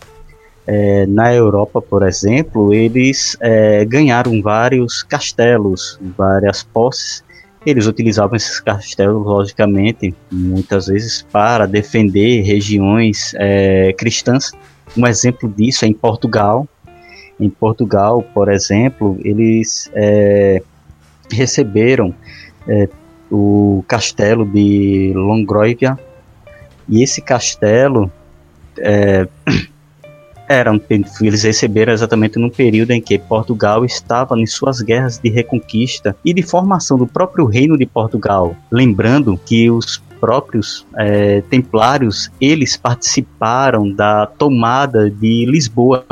É, 0.68 1.08
na 1.08 1.34
Europa, 1.34 1.82
por 1.82 2.04
exemplo, 2.04 2.74
eles 2.74 3.36
é, 3.40 3.84
ganharam 3.84 4.42
vários 4.42 5.02
castelos, 5.02 6.00
várias 6.16 6.62
posses. 6.62 7.24
Eles 7.66 7.86
utilizavam 7.86 8.36
esses 8.36 8.60
castelos, 8.60 9.24
logicamente, 9.24 10.16
muitas 10.32 10.88
vezes 10.88 11.26
para 11.32 11.68
defender 11.68 12.42
regiões 12.42 13.34
é, 13.36 13.94
cristãs. 13.94 14.52
Um 14.98 15.06
exemplo 15.06 15.48
disso 15.48 15.86
é 15.86 15.88
em 15.88 15.94
Portugal, 15.94 16.68
em 17.40 17.50
Portugal, 17.50 18.24
por 18.34 18.52
exemplo, 18.52 19.18
eles 19.24 19.90
é, 19.94 20.62
receberam 21.32 22.14
é, 22.68 22.88
o 23.32 23.84
castelo 23.88 24.46
de 24.46 25.12
Longroivia 25.16 25.98
e 26.88 27.02
esse 27.02 27.22
castelo 27.22 28.12
é, 28.78 29.28
Eram, 30.52 30.82
eles 31.22 31.44
receberam 31.44 31.94
exatamente 31.94 32.38
no 32.38 32.52
período 32.52 32.92
em 32.92 33.00
que 33.00 33.18
Portugal 33.18 33.86
estava 33.86 34.38
em 34.38 34.46
suas 34.46 34.82
guerras 34.82 35.18
de 35.18 35.30
reconquista 35.30 36.14
e 36.26 36.34
de 36.34 36.44
formação 36.44 36.98
do 36.98 37.08
próprio 37.08 37.46
reino 37.46 37.78
de 37.78 37.86
Portugal. 37.86 38.54
Lembrando 38.70 39.40
que 39.46 39.72
os 39.72 40.04
próprios 40.20 40.86
é, 40.98 41.40
templários 41.50 42.30
eles 42.40 42.76
participaram 42.76 43.90
da 43.90 44.26
tomada 44.26 45.10
de 45.10 45.46
Lisboa 45.46 46.06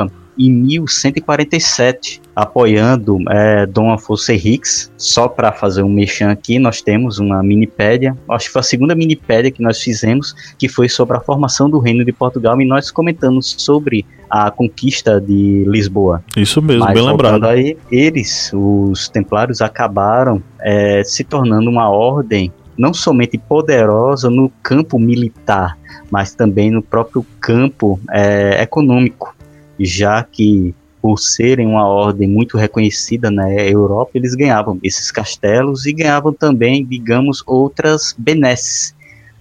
em 0.46 0.50
1147, 0.50 2.22
apoiando 2.34 3.18
é, 3.28 3.66
Dom 3.66 3.92
Afonso 3.92 4.32
Henriques. 4.32 4.90
Só 4.96 5.28
para 5.28 5.52
fazer 5.52 5.82
um 5.82 5.88
mexão 5.88 6.30
aqui, 6.30 6.58
nós 6.58 6.80
temos 6.80 7.18
uma 7.18 7.42
minipédia, 7.42 8.16
acho 8.30 8.46
que 8.46 8.52
foi 8.52 8.60
a 8.60 8.62
segunda 8.62 8.94
minipédia 8.94 9.50
que 9.50 9.62
nós 9.62 9.80
fizemos, 9.80 10.34
que 10.58 10.68
foi 10.68 10.88
sobre 10.88 11.16
a 11.16 11.20
formação 11.20 11.68
do 11.68 11.78
Reino 11.78 12.04
de 12.04 12.12
Portugal, 12.12 12.60
e 12.60 12.64
nós 12.64 12.90
comentamos 12.90 13.54
sobre 13.58 14.06
a 14.30 14.50
conquista 14.50 15.20
de 15.20 15.64
Lisboa. 15.66 16.22
Isso 16.36 16.62
mesmo, 16.62 16.84
Mas, 16.84 16.94
bem 16.94 17.06
lembrado. 17.06 17.44
Aí, 17.44 17.76
eles, 17.90 18.50
os 18.54 19.08
templários, 19.08 19.60
acabaram 19.60 20.42
é, 20.60 21.02
se 21.04 21.24
tornando 21.24 21.68
uma 21.68 21.90
ordem 21.90 22.52
não 22.78 22.94
somente 22.94 23.36
poderosa 23.36 24.30
no 24.30 24.48
campo 24.62 24.98
militar, 24.98 25.76
mas 26.10 26.34
também 26.34 26.70
no 26.70 26.80
próprio 26.80 27.26
campo 27.38 28.00
é, 28.10 28.62
econômico 28.62 29.34
já 29.84 30.22
que 30.22 30.74
por 31.00 31.18
serem 31.18 31.66
uma 31.66 31.86
ordem 31.86 32.28
muito 32.28 32.58
reconhecida 32.58 33.30
na 33.30 33.50
Europa, 33.52 34.12
eles 34.14 34.34
ganhavam 34.34 34.78
esses 34.82 35.10
castelos 35.10 35.86
e 35.86 35.92
ganhavam 35.92 36.32
também, 36.32 36.84
digamos, 36.84 37.42
outras 37.46 38.14
benesses, 38.18 38.94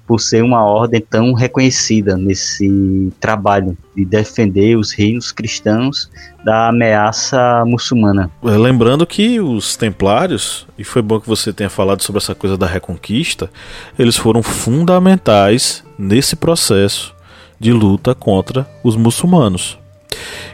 por 0.08 0.20
ser 0.20 0.44
uma 0.44 0.64
ordem 0.64 1.00
tão 1.02 1.34
reconhecida 1.34 2.18
nesse 2.18 3.14
trabalho 3.20 3.78
de 3.96 4.04
defender 4.04 4.76
os 4.76 4.92
reinos 4.92 5.32
cristãos 5.32 6.10
da 6.44 6.70
ameaça 6.70 7.64
muçulmana. 7.68 8.32
É, 8.44 8.58
lembrando 8.58 9.06
que 9.06 9.40
os 9.40 9.76
templários, 9.76 10.66
e 10.80 10.84
foi 10.84 11.04
bom 11.04 11.20
que 11.20 11.28
você 11.28 11.54
tenha 11.54 11.70
falado 11.70 12.02
sobre 12.02 12.18
essa 12.18 12.34
coisa 12.34 12.58
da 12.58 12.66
reconquista, 12.66 13.52
eles 14.00 14.16
foram 14.16 14.42
fundamentais 14.42 15.84
nesse 15.96 16.36
processo 16.36 17.14
de 17.60 17.72
luta 17.72 18.16
contra 18.16 18.66
os 18.84 18.96
muçulmanos. 18.96 19.78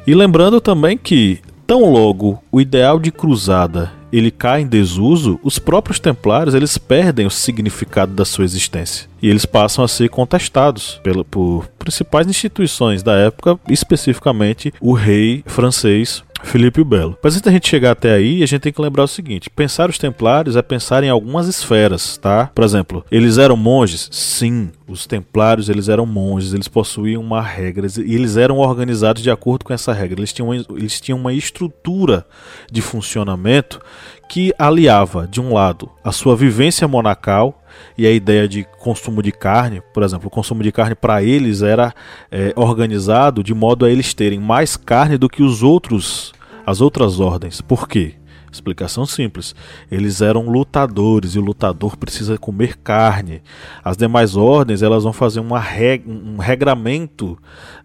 E 0.05 0.13
lembrando 0.13 0.61
também 0.61 0.97
que, 0.97 1.39
tão 1.65 1.91
logo 1.91 2.41
o 2.51 2.61
ideal 2.61 2.99
de 2.99 3.11
cruzada 3.11 3.91
ele 4.17 4.31
cai 4.31 4.61
em 4.61 4.67
desuso, 4.67 5.37
os 5.43 5.59
próprios 5.59 5.99
templários 5.99 6.55
eles 6.55 6.77
perdem 6.77 7.25
o 7.25 7.31
significado 7.31 8.13
da 8.13 8.23
sua 8.23 8.45
existência. 8.45 9.09
E 9.21 9.29
eles 9.29 9.45
passam 9.45 9.83
a 9.83 9.89
ser 9.89 10.09
contestados 10.09 11.01
pelo, 11.03 11.25
por 11.25 11.67
principais 11.77 12.25
instituições 12.25 13.03
da 13.03 13.13
época, 13.13 13.59
especificamente 13.69 14.73
o 14.79 14.93
rei 14.93 15.43
francês 15.45 16.23
Felipe 16.45 16.79
o 16.79 16.85
Belo. 16.85 17.17
Mas 17.21 17.33
antes 17.33 17.41
da 17.41 17.51
gente 17.51 17.67
chegar 17.67 17.91
até 17.91 18.13
aí, 18.13 18.41
a 18.41 18.45
gente 18.45 18.61
tem 18.61 18.71
que 18.71 18.81
lembrar 18.81 19.03
o 19.03 19.07
seguinte: 19.07 19.49
pensar 19.49 19.89
os 19.89 19.97
templários 19.97 20.55
é 20.55 20.61
pensar 20.61 21.03
em 21.03 21.09
algumas 21.09 21.47
esferas, 21.47 22.17
tá? 22.17 22.49
Por 22.53 22.63
exemplo, 22.63 23.05
eles 23.11 23.37
eram 23.37 23.57
monges? 23.57 24.07
Sim, 24.11 24.71
os 24.87 25.05
templários 25.05 25.67
eles 25.67 25.89
eram 25.89 26.05
monges, 26.05 26.53
eles 26.53 26.67
possuíam 26.67 27.21
uma 27.21 27.41
regra 27.41 27.87
e 27.97 28.15
eles 28.15 28.37
eram 28.37 28.59
organizados 28.59 29.21
de 29.21 29.31
acordo 29.31 29.65
com 29.65 29.73
essa 29.73 29.91
regra. 29.91 30.19
Eles 30.19 30.31
tinham, 30.31 30.53
eles 30.53 31.01
tinham 31.01 31.19
uma 31.19 31.33
estrutura 31.33 32.25
de 32.71 32.81
funcionamento 32.81 33.81
que 34.29 34.53
aliava, 34.57 35.27
de 35.27 35.39
um 35.39 35.53
lado, 35.53 35.89
a 36.03 36.11
sua 36.11 36.35
vivência 36.35 36.87
monacal 36.87 37.61
e 37.97 38.05
a 38.05 38.11
ideia 38.11 38.47
de 38.47 38.65
consumo 38.79 39.21
de 39.21 39.31
carne, 39.31 39.81
por 39.93 40.03
exemplo, 40.03 40.27
o 40.27 40.31
consumo 40.31 40.63
de 40.63 40.71
carne 40.71 40.95
para 40.95 41.23
eles 41.23 41.61
era 41.61 41.93
é, 42.31 42.53
organizado 42.55 43.43
de 43.43 43.53
modo 43.53 43.85
a 43.85 43.91
eles 43.91 44.13
terem 44.13 44.39
mais 44.39 44.75
carne 44.75 45.17
do 45.17 45.29
que 45.29 45.43
os 45.43 45.61
outros, 45.61 46.33
as 46.65 46.81
outras 46.81 47.19
ordens. 47.19 47.61
Por 47.61 47.87
quê? 47.87 48.15
Explicação 48.51 49.05
simples. 49.05 49.53
Eles 49.91 50.21
eram 50.21 50.49
lutadores 50.49 51.35
e 51.35 51.39
o 51.39 51.41
lutador 51.41 51.97
precisa 51.97 52.37
comer 52.37 52.77
carne. 52.77 53.41
As 53.83 53.97
demais 53.97 54.37
ordens 54.37 54.81
elas 54.81 55.03
vão 55.03 55.11
fazer 55.11 55.41
reg 55.41 56.03
um 56.07 56.37
regramento 56.37 57.37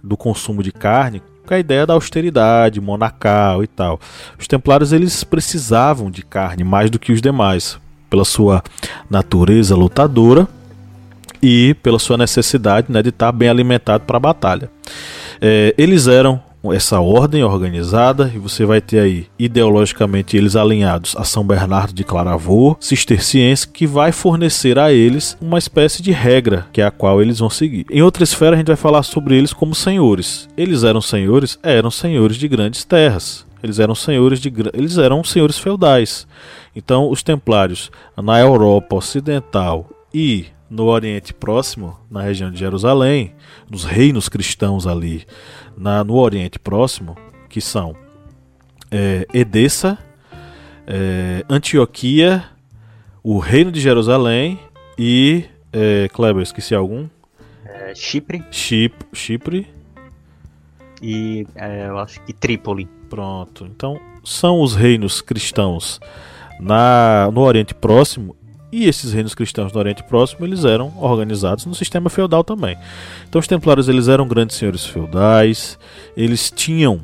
do 0.03 0.17
consumo 0.17 0.63
de 0.63 0.71
carne 0.71 1.21
com 1.45 1.55
a 1.55 1.59
ideia 1.59 1.85
da 1.85 1.95
austeridade 1.95 2.81
monacal 2.81 3.65
e 3.65 3.67
tal. 3.67 3.99
Os 4.39 4.47
templários 4.47 4.93
eles 4.93 5.25
precisavam 5.25 6.09
de 6.09 6.23
carne 6.23 6.63
mais 6.63 6.89
do 6.89 6.99
que 6.99 7.11
os 7.11 7.21
demais 7.21 7.77
pela 8.09 8.25
sua 8.25 8.63
natureza 9.11 9.75
lutadora 9.75 10.47
e 11.43 11.75
pela 11.83 11.99
sua 11.99 12.17
necessidade 12.17 12.87
né, 12.91 13.03
de 13.03 13.09
estar 13.09 13.33
bem 13.33 13.49
alimentado 13.49 14.05
para 14.05 14.19
a 14.19 14.21
batalha. 14.21 14.71
É, 15.41 15.75
eles 15.77 16.07
eram 16.07 16.41
essa 16.65 17.01
ordem 17.01 17.43
organizada 17.43 18.31
e 18.35 18.39
você 18.39 18.65
vai 18.65 18.81
ter 18.81 18.99
aí 18.99 19.27
ideologicamente 19.39 20.37
eles 20.37 20.57
alinhados 20.57 21.17
a 21.17 21.25
São 21.25 21.45
Bernardo 21.45 21.93
de 21.95 22.05
Claravaux, 22.05 22.77
cisterciense, 22.81 23.67
que 23.67 23.87
vai 23.87 24.13
fornecer 24.13 24.79
a 24.79 24.93
eles 24.93 25.37
uma 25.41 25.59
espécie 25.59 26.03
de 26.03 26.11
regra 26.11 26.67
que 26.73 26.83
é 26.83 26.85
a 26.85 26.91
qual 26.91 27.23
eles 27.23 27.39
vão 27.39 27.49
seguir. 27.49 27.87
Em 27.91 28.03
outra 28.03 28.25
esfera 28.25 28.55
a 28.55 28.59
gente 28.59 28.69
vai 28.69 28.77
falar 28.77 29.03
sobre 29.03 29.37
eles 29.37 29.53
como 29.53 29.75
senhores. 29.75 30.49
Eles 30.57 30.85
eram 30.85 31.01
senhores, 31.01 31.59
eram 31.63 31.91
senhores 31.91 32.37
de 32.37 32.49
grandes 32.49 32.85
terras. 32.85 33.47
Eles 33.63 33.79
eram 33.79 33.95
senhores 33.95 34.41
de 34.41 34.53
eles 34.73 34.99
eram 34.99 35.23
senhores 35.23 35.59
feudais. 35.59 36.27
Então, 36.75 37.11
os 37.11 37.23
templários 37.23 37.91
na 38.17 38.41
Europa 38.41 38.97
Ocidental 38.97 39.89
e 40.15 40.47
no 40.71 40.85
Oriente 40.85 41.35
Próximo, 41.35 41.99
na 42.09 42.23
região 42.23 42.51
de 42.51 42.59
Jerusalém, 42.59 43.35
nos 43.69 43.85
reinos 43.85 44.29
cristãos 44.29 44.87
ali, 44.87 45.27
na, 45.77 46.05
no 46.05 46.15
Oriente 46.15 46.59
Próximo, 46.59 47.17
que 47.49 47.61
são 47.61 47.97
é, 48.91 49.27
Edessa, 49.35 49.99
é, 50.87 51.45
Antioquia, 51.51 52.45
o 53.23 53.39
Reino 53.39 53.73
de 53.73 53.81
Jerusalém 53.81 54.59
e. 54.97 55.45
É, 55.73 56.09
Kleber, 56.09 56.43
esqueci 56.43 56.75
algum? 56.75 57.09
É, 57.65 57.95
Chipre. 57.95 58.43
Chip, 58.51 58.95
Chipre. 59.13 59.69
E 61.03 61.47
é, 61.55 61.87
eu 61.89 61.99
acho 61.99 62.21
que 62.23 62.33
Trípoli. 62.33 62.89
Pronto. 63.09 63.67
Então, 63.67 64.01
são 64.25 64.61
os 64.61 64.75
reinos 64.75 65.21
cristãos 65.21 66.01
na, 66.61 67.31
no 67.33 67.41
Oriente 67.41 67.75
Próximo 67.75 68.37
e 68.73 68.87
esses 68.87 69.13
reinos 69.13 69.35
cristãos 69.35 69.73
no 69.73 69.79
Oriente 69.79 70.03
Próximo 70.05 70.47
eles 70.47 70.65
eram 70.65 70.93
organizados 70.99 71.67
no 71.67 71.75
sistema 71.75 72.09
feudal 72.09 72.45
também. 72.45 72.77
Então 73.29 73.39
os 73.39 73.47
templários 73.47 73.89
eles 73.89 74.09
eram 74.09 74.27
grandes 74.27 74.57
senhores 74.57 74.85
feudais, 74.85 75.79
eles 76.17 76.51
tinham 76.51 77.01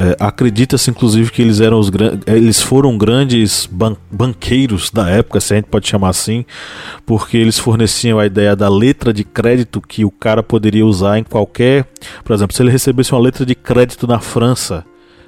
é, 0.00 0.16
Acredita-se 0.20 0.90
inclusive 0.90 1.32
que 1.32 1.42
eles 1.42 1.60
eram 1.60 1.80
os 1.80 1.90
eles 2.24 2.62
foram 2.62 2.96
grandes 2.96 3.66
ban 3.66 3.96
banqueiros 4.08 4.90
da 4.90 5.10
época, 5.10 5.40
se 5.40 5.52
a 5.52 5.56
gente 5.56 5.66
pode 5.66 5.88
chamar 5.88 6.10
assim, 6.10 6.44
porque 7.04 7.36
eles 7.36 7.58
forneciam 7.58 8.16
a 8.16 8.24
ideia 8.24 8.54
da 8.54 8.68
letra 8.68 9.12
de 9.12 9.24
crédito 9.24 9.80
que 9.80 10.04
o 10.04 10.10
cara 10.10 10.40
poderia 10.40 10.86
usar 10.86 11.18
em 11.18 11.24
qualquer, 11.24 11.84
por 12.22 12.32
exemplo, 12.32 12.54
se 12.54 12.62
ele 12.62 12.70
recebesse 12.70 13.12
uma 13.12 13.20
letra 13.20 13.44
de 13.44 13.56
crédito 13.56 14.06
na 14.06 14.20
França, 14.20 14.84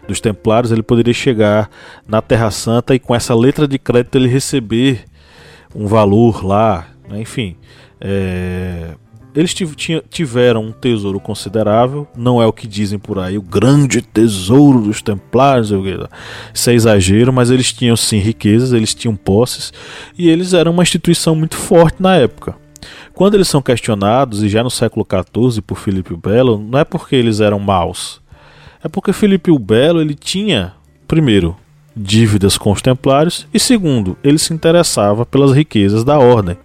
dos 0.07 0.21
Templários, 0.21 0.73
ele 0.73 0.83
poderia 0.83 1.15
chegar 1.15 1.71
na 2.07 2.21
Terra 2.21 2.51
Santa 2.51 2.95
e 2.95 2.99
com 2.99 3.15
essa 3.15 3.35
letra 3.35 3.67
de 3.67 3.79
crédito 3.79 4.17
ele 4.17 4.29
receber 4.29 5.05
um 5.75 5.87
valor 5.87 6.45
lá, 6.45 6.89
né? 7.09 7.21
enfim. 7.21 7.57
É... 8.01 8.95
Eles 9.33 9.55
tiveram 10.11 10.65
um 10.65 10.73
tesouro 10.73 11.21
considerável, 11.21 12.07
não 12.17 12.43
é 12.43 12.47
o 12.47 12.53
que 12.53 12.67
dizem 12.67 12.99
por 12.99 13.17
aí, 13.17 13.39
o 13.39 13.43
grande 13.43 14.03
tesouro 14.03 14.81
dos 14.81 15.01
Templários, 15.01 15.71
isso 16.53 16.71
é 16.71 16.75
exagero, 16.75 17.33
mas 17.33 17.49
eles 17.49 17.73
tinham 17.73 17.95
sim 17.95 18.19
riquezas, 18.19 18.73
eles 18.73 18.93
tinham 18.93 19.15
posses 19.15 19.73
e 20.19 20.29
eles 20.29 20.53
eram 20.53 20.73
uma 20.73 20.83
instituição 20.83 21.37
muito 21.37 21.55
forte 21.55 22.03
na 22.03 22.17
época. 22.17 22.57
Quando 23.15 23.35
eles 23.35 23.47
são 23.47 23.63
questionados, 23.63 24.43
e 24.43 24.49
já 24.49 24.65
no 24.65 24.71
século 24.71 25.07
XIV 25.07 25.63
por 25.63 25.79
Filipe 25.79 26.13
o 26.13 26.17
Belo, 26.17 26.59
não 26.59 26.81
é 26.81 26.85
porque 26.85 27.15
eles 27.15 27.39
eram 27.39 27.61
maus, 27.61 28.21
é 28.83 28.89
porque 28.89 29.13
Felipe 29.13 29.53
o 29.53 29.59
Belo 29.61 30.01
ele 30.01 30.15
tinha, 30.15 30.73
primeiro, 31.07 31.57
dívidas 31.97 32.57
com 32.57 32.73
os 32.73 32.83
templários 32.83 33.47
e 33.53 33.59
segundo, 33.59 34.17
ele 34.23 34.39
se 34.39 34.53
interessava 34.53 35.27
pelas 35.27 35.53
riquezas 35.53 36.05
da 36.05 36.19
ordem. 36.19 36.57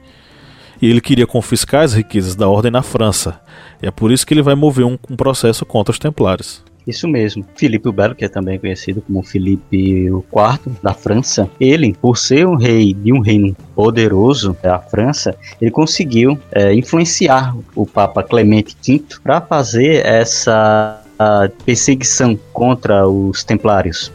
E 0.81 0.89
ele 0.89 1.01
queria 1.01 1.25
confiscar 1.25 1.83
as 1.83 1.93
riquezas 1.93 2.35
da 2.35 2.47
ordem 2.47 2.71
na 2.71 2.81
França. 2.81 3.39
E 3.81 3.88
é 3.88 3.91
por 3.91 4.11
isso 4.11 4.25
que 4.25 4.33
ele 4.33 4.41
vai 4.41 4.55
mover 4.55 4.85
um, 4.85 4.97
um 5.09 5.15
processo 5.15 5.65
contra 5.65 5.91
os 5.91 5.99
templários. 5.99 6.63
Isso 6.85 7.07
mesmo. 7.07 7.43
Filipe 7.55 7.89
o 7.89 7.91
Belo, 7.91 8.13
que 8.13 8.25
é 8.25 8.29
também 8.29 8.59
conhecido 8.59 9.01
como 9.01 9.23
Filipe 9.23 10.05
IV 10.05 10.23
da 10.83 10.93
França, 10.93 11.49
ele, 11.59 11.95
por 11.99 12.17
ser 12.17 12.45
um 12.45 12.55
rei 12.55 12.93
de 12.93 13.11
um 13.11 13.19
reino 13.19 13.55
poderoso, 13.73 14.55
a 14.63 14.79
França, 14.79 15.35
ele 15.59 15.71
conseguiu 15.71 16.38
é, 16.51 16.73
influenciar 16.73 17.55
o 17.75 17.85
Papa 17.85 18.21
Clemente 18.21 18.75
V 18.85 19.03
para 19.23 19.41
fazer 19.41 20.05
essa 20.05 21.01
perseguição 21.65 22.38
contra 22.51 23.07
os 23.07 23.43
templários. 23.43 24.11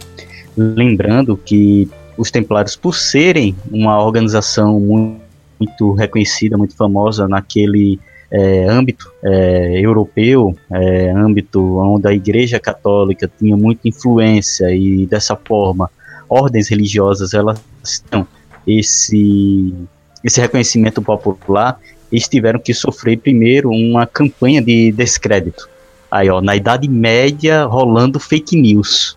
Lembrando 0.56 1.36
que 1.36 1.88
os 2.16 2.30
templários, 2.30 2.76
por 2.76 2.94
serem 2.94 3.54
uma 3.70 4.02
organização 4.02 4.78
muito, 4.78 5.92
reconhecida, 5.92 6.56
muito 6.58 6.76
famosa 6.76 7.26
naquele 7.28 7.98
é, 8.30 8.68
âmbito 8.68 9.10
é, 9.22 9.80
europeu, 9.80 10.56
é, 10.70 11.10
âmbito 11.10 11.78
onde 11.78 12.08
a 12.08 12.12
Igreja 12.12 12.58
Católica 12.60 13.30
tinha 13.38 13.56
muita 13.56 13.88
influência 13.88 14.70
e 14.74 15.06
dessa 15.06 15.34
forma 15.36 15.90
ordens 16.28 16.68
religiosas 16.68 17.34
elas 17.34 17.60
têm 18.08 18.26
esse 18.66 19.74
esse 20.22 20.40
reconhecimento 20.40 21.00
popular, 21.00 21.80
eles 22.12 22.28
tiveram 22.28 22.60
que 22.60 22.74
sofrer 22.74 23.18
primeiro 23.18 23.70
uma 23.70 24.06
campanha 24.06 24.60
de 24.60 24.92
descrédito. 24.92 25.68
Aí, 26.10 26.28
ó, 26.28 26.40
na 26.40 26.54
Idade 26.54 26.88
Média 26.88 27.64
rolando 27.64 28.20
fake 28.20 28.54
news. 28.54 29.16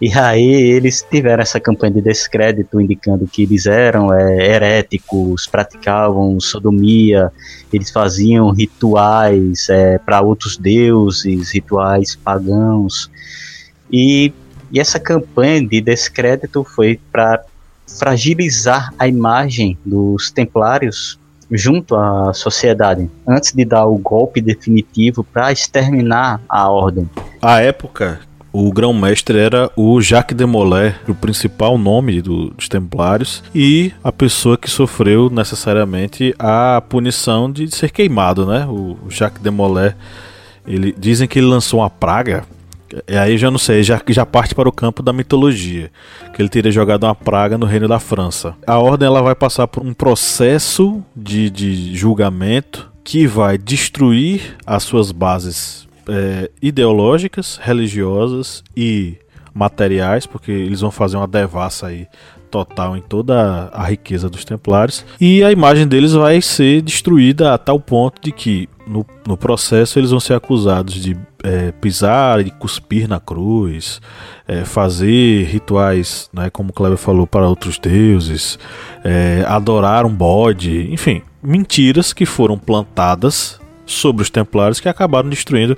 E 0.00 0.10
aí 0.14 0.50
eles 0.50 1.04
tiveram 1.08 1.42
essa 1.42 1.60
campanha 1.60 1.92
de 1.92 2.00
descrédito, 2.00 2.80
indicando 2.80 3.26
que 3.26 3.42
eles 3.42 3.66
eram 3.66 4.14
é, 4.14 4.46
heréticos, 4.46 5.46
praticavam 5.46 6.40
sodomia, 6.40 7.30
eles 7.70 7.90
faziam 7.90 8.50
rituais 8.50 9.68
é, 9.68 9.98
para 9.98 10.22
outros 10.22 10.56
deuses, 10.56 11.50
rituais 11.52 12.16
pagãos. 12.16 13.10
E, 13.92 14.32
e 14.72 14.80
essa 14.80 14.98
campanha 14.98 15.66
de 15.66 15.82
descrédito 15.82 16.64
foi 16.64 16.98
para 17.12 17.44
fragilizar 17.98 18.94
a 18.98 19.06
imagem 19.06 19.76
dos 19.84 20.30
templários 20.30 21.20
junto 21.50 21.94
à 21.94 22.32
sociedade, 22.32 23.10
antes 23.26 23.52
de 23.52 23.64
dar 23.66 23.84
o 23.84 23.98
golpe 23.98 24.40
definitivo 24.40 25.24
para 25.24 25.52
exterminar 25.52 26.40
a 26.48 26.70
ordem. 26.70 27.10
A 27.42 27.60
época 27.60 28.20
o 28.52 28.72
grão-mestre 28.72 29.38
era 29.38 29.70
o 29.76 30.00
Jacques 30.00 30.36
de 30.36 30.44
Molay, 30.44 30.94
o 31.08 31.14
principal 31.14 31.78
nome 31.78 32.20
do, 32.20 32.50
dos 32.50 32.68
Templários, 32.68 33.42
e 33.54 33.92
a 34.02 34.10
pessoa 34.10 34.58
que 34.58 34.68
sofreu 34.68 35.30
necessariamente 35.30 36.34
a 36.38 36.82
punição 36.88 37.50
de 37.50 37.74
ser 37.74 37.90
queimado, 37.90 38.46
né? 38.46 38.66
O 38.66 38.96
Jacques 39.08 39.42
de 39.42 39.50
Molay, 39.50 39.94
ele 40.66 40.94
dizem 40.98 41.28
que 41.28 41.38
ele 41.38 41.46
lançou 41.46 41.80
uma 41.80 41.90
praga. 41.90 42.44
E 43.06 43.16
aí 43.16 43.38
já 43.38 43.52
não 43.52 43.58
sei, 43.58 43.84
já, 43.84 44.02
já 44.08 44.26
parte 44.26 44.52
para 44.52 44.68
o 44.68 44.72
campo 44.72 45.00
da 45.00 45.12
mitologia, 45.12 45.92
que 46.34 46.42
ele 46.42 46.48
teria 46.48 46.72
jogado 46.72 47.04
uma 47.04 47.14
praga 47.14 47.56
no 47.56 47.64
reino 47.64 47.86
da 47.86 48.00
França. 48.00 48.56
A 48.66 48.78
ordem 48.78 49.06
ela 49.06 49.22
vai 49.22 49.34
passar 49.36 49.68
por 49.68 49.84
um 49.84 49.94
processo 49.94 51.00
de, 51.14 51.48
de 51.50 51.94
julgamento 51.94 52.90
que 53.04 53.28
vai 53.28 53.56
destruir 53.56 54.56
as 54.66 54.82
suas 54.82 55.12
bases 55.12 55.88
é, 56.08 56.50
ideológicas, 56.60 57.58
religiosas 57.62 58.62
e 58.76 59.16
materiais, 59.54 60.26
porque 60.26 60.50
eles 60.50 60.80
vão 60.80 60.90
fazer 60.90 61.16
uma 61.16 61.26
devassa 61.26 61.88
aí 61.88 62.06
total 62.50 62.96
em 62.96 63.00
toda 63.00 63.70
a 63.72 63.84
riqueza 63.84 64.28
dos 64.28 64.44
templários. 64.44 65.04
E 65.20 65.42
a 65.44 65.52
imagem 65.52 65.86
deles 65.86 66.12
vai 66.12 66.42
ser 66.42 66.82
destruída 66.82 67.54
a 67.54 67.58
tal 67.58 67.78
ponto 67.78 68.20
de 68.20 68.32
que 68.32 68.68
no, 68.86 69.06
no 69.26 69.36
processo 69.36 69.98
eles 69.98 70.10
vão 70.10 70.18
ser 70.18 70.34
acusados 70.34 70.94
de 70.94 71.16
é, 71.44 71.72
pisar 71.72 72.44
e 72.44 72.50
cuspir 72.50 73.08
na 73.08 73.20
cruz, 73.20 74.00
é, 74.48 74.64
fazer 74.64 75.44
rituais, 75.44 76.28
né, 76.32 76.50
como 76.50 76.70
o 76.70 76.72
Kleber 76.72 76.98
falou, 76.98 77.26
para 77.26 77.46
outros 77.46 77.78
deuses, 77.78 78.58
é, 79.04 79.44
adorar 79.46 80.04
um 80.04 80.12
bode, 80.12 80.92
enfim, 80.92 81.22
mentiras 81.40 82.12
que 82.12 82.26
foram 82.26 82.58
plantadas 82.58 83.59
sobre 83.92 84.22
os 84.22 84.30
Templários 84.30 84.80
que 84.80 84.88
acabaram 84.88 85.28
destruindo 85.28 85.76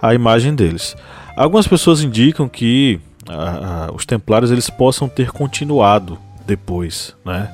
a 0.00 0.14
imagem 0.14 0.54
deles. 0.54 0.96
Algumas 1.36 1.66
pessoas 1.66 2.02
indicam 2.02 2.48
que 2.48 3.00
a, 3.28 3.86
a, 3.86 3.92
os 3.92 4.04
Templários 4.04 4.50
eles 4.50 4.68
possam 4.70 5.08
ter 5.08 5.30
continuado 5.30 6.18
depois, 6.46 7.14
né? 7.24 7.50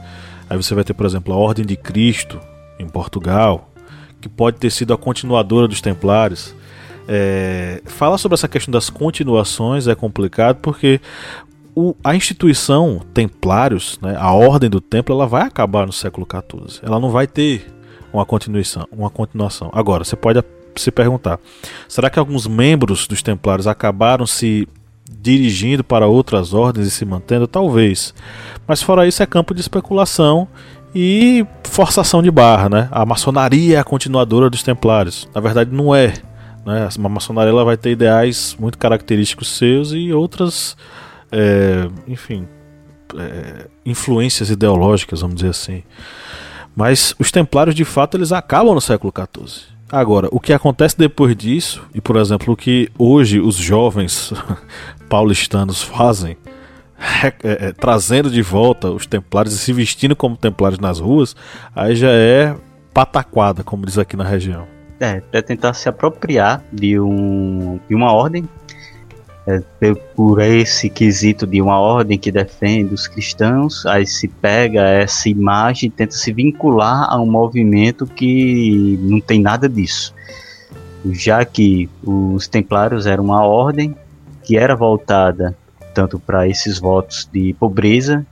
Aí 0.49 0.57
você 0.57 0.75
vai 0.75 0.83
ter, 0.83 0.95
por 0.95 1.07
exemplo, 1.07 1.33
a 1.33 1.37
Ordem 1.37 1.65
de 1.65 1.77
Cristo 1.77 2.41
em 2.79 2.89
Portugal, 2.89 3.71
que 4.21 4.29
pode 4.29 4.59
ter 4.59 4.71
sido 4.71 4.93
a 4.93 4.99
continuadora 4.99 5.69
dos 5.69 5.81
Templários. 5.81 6.55
É, 7.07 7.81
falar 7.87 8.19
sobre 8.19 8.35
essa 8.35 8.49
questão 8.49 8.73
das 8.73 8.91
continuações 8.91 9.87
é 9.87 9.95
complicado 9.95 10.59
porque 10.61 11.01
o, 11.75 11.95
a 12.03 12.15
instituição 12.15 13.01
Templários, 13.15 13.99
né, 14.03 14.17
a 14.19 14.33
Ordem 14.33 14.69
do 14.69 14.81
Templo, 14.81 15.15
ela 15.15 15.27
vai 15.27 15.43
acabar 15.43 15.87
no 15.87 15.93
século 15.93 16.27
XIV. 16.29 16.81
Ela 16.83 16.99
não 16.99 17.11
vai 17.11 17.27
ter 17.27 17.67
uma 18.13 18.25
continuação, 18.25 18.87
uma 18.91 19.11
continuação. 19.11 19.71
Agora, 19.73 20.05
você 20.05 20.17
pode 20.17 20.43
se 20.77 20.91
perguntar: 20.91 21.39
será 21.89 22.11
que 22.11 22.19
alguns 22.19 22.47
membros 22.47 23.07
dos 23.07 23.23
Templários 23.23 23.67
acabaram 23.67 24.27
se 24.27 24.69
dirigindo 25.11 25.83
para 25.83 26.07
outras 26.07 26.55
ordens 26.55 26.87
e 26.87 26.91
se 26.91 27.05
mantendo? 27.05 27.47
Talvez. 27.47 28.15
Mas 28.67 28.83
fora 28.83 29.07
isso 29.07 29.23
é 29.23 29.27
campo 29.27 29.55
de 29.55 29.61
especulação 29.61 30.49
e 30.95 31.47
forçação 31.65 32.23
de 32.23 32.31
barra, 32.31 32.69
né? 32.69 32.89
A 32.91 33.05
maçonaria 33.07 33.77
é 33.77 33.81
a 33.81 33.85
continuadora 33.85 34.51
dos 34.51 34.63
Templários. 34.63 35.29
Na 35.35 35.41
verdade, 35.41 35.71
não 35.73 35.95
é. 35.95 36.15
Né? 36.65 36.89
A 37.05 37.09
maçonaria 37.09 37.51
ela 37.51 37.65
vai 37.65 37.77
ter 37.77 37.91
ideais 37.91 38.57
muito 38.59 38.77
característicos 38.77 39.57
seus 39.57 39.93
e 39.93 40.13
outras, 40.13 40.77
é, 41.31 41.89
enfim, 42.07 42.47
é, 43.17 43.67
influências 43.85 44.51
ideológicas, 44.51 45.21
vamos 45.21 45.37
dizer 45.37 45.51
assim. 45.51 45.83
Mas 46.81 47.15
os 47.19 47.31
templários 47.31 47.75
de 47.75 47.85
fato 47.85 48.17
eles 48.17 48.33
acabam 48.33 48.75
no 48.75 48.81
século 48.81 49.13
XIV. 49.15 49.67
Agora, 49.93 50.31
o 50.33 50.41
que 50.41 50.51
acontece 50.51 50.97
depois 50.97 51.37
disso, 51.37 51.87
e 51.95 52.01
por 52.01 52.17
exemplo, 52.17 52.55
o 52.55 52.57
que 52.57 52.89
hoje 52.99 53.39
os 53.39 53.57
jovens 53.57 54.33
paulistanos 55.07 55.83
fazem, 55.83 56.39
é, 57.45 57.69
é, 57.69 57.73
trazendo 57.73 58.31
de 58.31 58.41
volta 58.41 58.91
os 58.91 59.07
templários 59.07 59.55
e 59.55 59.59
se 59.59 59.75
vestindo 59.75 60.17
como 60.17 60.39
templários 60.39 60.81
nas 60.81 60.99
ruas, 60.99 61.37
aí 61.77 61.95
já 61.95 62.13
é 62.13 62.57
pataquada, 62.95 63.63
como 63.63 63.85
diz 63.85 63.99
aqui 63.99 64.17
na 64.17 64.25
região. 64.25 64.67
É, 64.99 65.23
é 65.33 65.43
tentar 65.43 65.75
se 65.75 65.87
apropriar 65.87 66.65
de, 66.73 66.99
um, 66.99 67.79
de 67.87 67.95
uma 67.95 68.11
ordem 68.11 68.49
é, 69.47 69.63
por 70.15 70.41
esse 70.41 70.91
quesito 70.91 71.47
de 71.47 71.61
uma 71.63 71.79
ordem 71.79 72.19
que 72.19 72.31
defende 72.31 72.93
os 72.93 73.09
cristãos, 73.09 73.87
aí 73.87 74.07
se 74.07 74.29
pega 74.29 74.83
essa 74.83 75.29
imagem 75.29 75.89
e 75.89 75.91
tenta 75.91 76.13
se 76.13 76.33
vincular 76.33 77.07
a 77.09 77.21
um 77.21 77.31
movimento 77.31 78.07
que 78.07 78.99
não 79.03 79.21
tem 79.21 79.41
nada 79.41 79.69
disso. 79.69 80.15
Já 81.11 81.45
que 81.45 81.89
os 82.05 82.47
templários 82.47 83.07
eram 83.07 83.25
uma 83.25 83.45
ordem 83.45 83.97
que 84.43 84.57
era 84.57 84.77
voltada 84.77 85.57
tanto 85.95 86.19
para 86.19 86.47
esses 86.47 86.79
votos 86.79 87.29
de 87.33 87.55
pobreza 87.55 88.25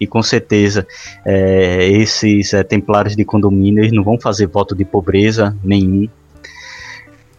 e 0.00 0.06
com 0.06 0.22
certeza 0.22 0.86
é, 1.24 1.88
esses 1.88 2.54
é, 2.54 2.62
templários 2.62 3.16
de 3.16 3.24
condomínio 3.24 3.82
eles 3.82 3.92
não 3.92 4.04
vão 4.04 4.18
fazer 4.20 4.46
voto 4.46 4.74
de 4.74 4.84
pobreza 4.84 5.56
nenhum. 5.62 6.08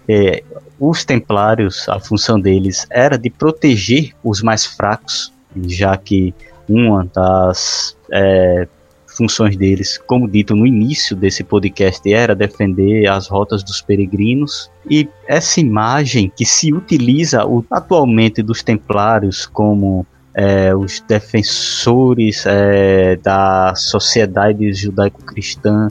É, 0.10 0.43
os 0.80 1.06
templários, 1.06 1.88
a 1.88 2.00
função 2.00 2.39
deles 2.39 2.88
era 2.89 3.15
de 3.15 3.30
proteger 3.30 4.12
os 4.24 4.41
mais 4.41 4.65
fracos, 4.65 5.32
já 5.67 5.95
que 5.95 6.34
uma 6.67 7.06
das 7.13 7.95
é, 8.12 8.67
funções 9.06 9.58
deles, 9.58 10.00
como 10.08 10.28
dito 10.28 10.56
no 10.56 10.65
início 10.65 11.15
desse 11.15 11.43
podcast, 11.43 12.12
era 12.12 12.34
defender 12.34 13.06
as 13.08 13.28
rotas 13.28 13.62
dos 13.62 13.82
peregrinos. 13.82 14.72
E 14.89 15.08
essa 15.28 15.60
imagem 15.60 16.32
que 16.36 16.45
se 16.45 16.74
utiliza 16.74 17.43
atualmente 17.69 18.41
dos 18.41 18.63
templários 18.63 19.45
como 19.45 20.08
é, 20.34 20.74
os 20.74 21.02
defensores 21.02 22.45
é, 22.48 23.17
da 23.17 23.74
sociedade 23.76 24.74
judaico-cristã, 24.74 25.89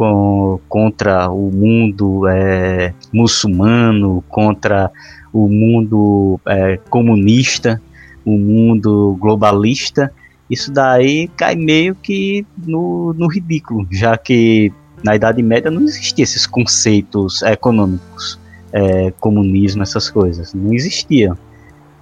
com, 0.00 0.58
contra 0.66 1.30
o 1.30 1.50
mundo 1.50 2.26
é, 2.26 2.94
muçulmano, 3.12 4.24
contra 4.30 4.90
o 5.30 5.46
mundo 5.46 6.40
é, 6.48 6.78
comunista, 6.88 7.78
o 8.24 8.38
mundo 8.38 9.14
globalista, 9.20 10.10
isso 10.48 10.72
daí 10.72 11.28
cai 11.36 11.54
meio 11.54 11.94
que 11.94 12.46
no, 12.66 13.12
no 13.12 13.26
ridículo, 13.26 13.86
já 13.90 14.16
que 14.16 14.72
na 15.04 15.16
Idade 15.16 15.42
Média 15.42 15.70
não 15.70 15.82
existiam 15.82 16.24
esses 16.24 16.46
conceitos 16.46 17.42
econômicos, 17.42 18.40
é, 18.72 19.10
comunismo, 19.20 19.82
essas 19.82 20.08
coisas, 20.08 20.54
não 20.54 20.72
existiam. 20.72 21.36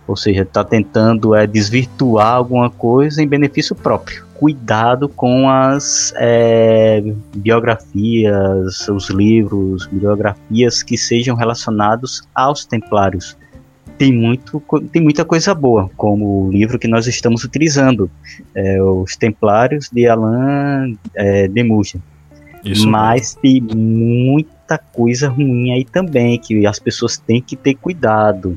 Ou 0.07 0.17
seja, 0.17 0.43
está 0.43 0.63
tentando 0.63 1.35
é, 1.35 1.49
desvirtuar 1.49 2.35
alguma 2.35 2.71
coisa 2.71 3.21
em 3.21 3.27
benefício 3.27 3.75
próprio 3.75 4.28
cuidado 4.39 5.09
com 5.09 5.51
as 5.51 6.13
é, 6.17 7.03
biografias, 7.37 8.89
os 8.89 9.11
livros, 9.11 9.87
biografias 9.87 10.83
que 10.83 10.97
sejam 10.97 11.35
relacionados 11.35 12.23
aos 12.33 12.65
templários. 12.65 13.37
Tem, 13.99 14.13
muito, 14.13 14.63
tem 14.93 15.03
muita 15.03 15.25
coisa 15.25 15.53
boa, 15.53 15.91
como 15.97 16.47
o 16.47 16.53
livro 16.53 16.79
que 16.79 16.87
nós 16.87 17.09
estamos 17.09 17.43
utilizando, 17.43 18.09
é, 18.55 18.81
Os 18.81 19.17
Templários 19.17 19.91
de 19.93 20.07
Alain 20.07 20.97
é, 21.17 21.49
de 21.49 21.65
Mouge. 21.65 22.01
Mas 22.87 23.35
tem 23.35 23.61
muita 23.61 24.79
coisa 24.79 25.29
ruim 25.29 25.73
aí 25.73 25.85
também, 25.85 26.39
que 26.39 26.65
as 26.65 26.79
pessoas 26.79 27.19
têm 27.19 27.43
que 27.43 27.57
ter 27.57 27.75
cuidado. 27.75 28.57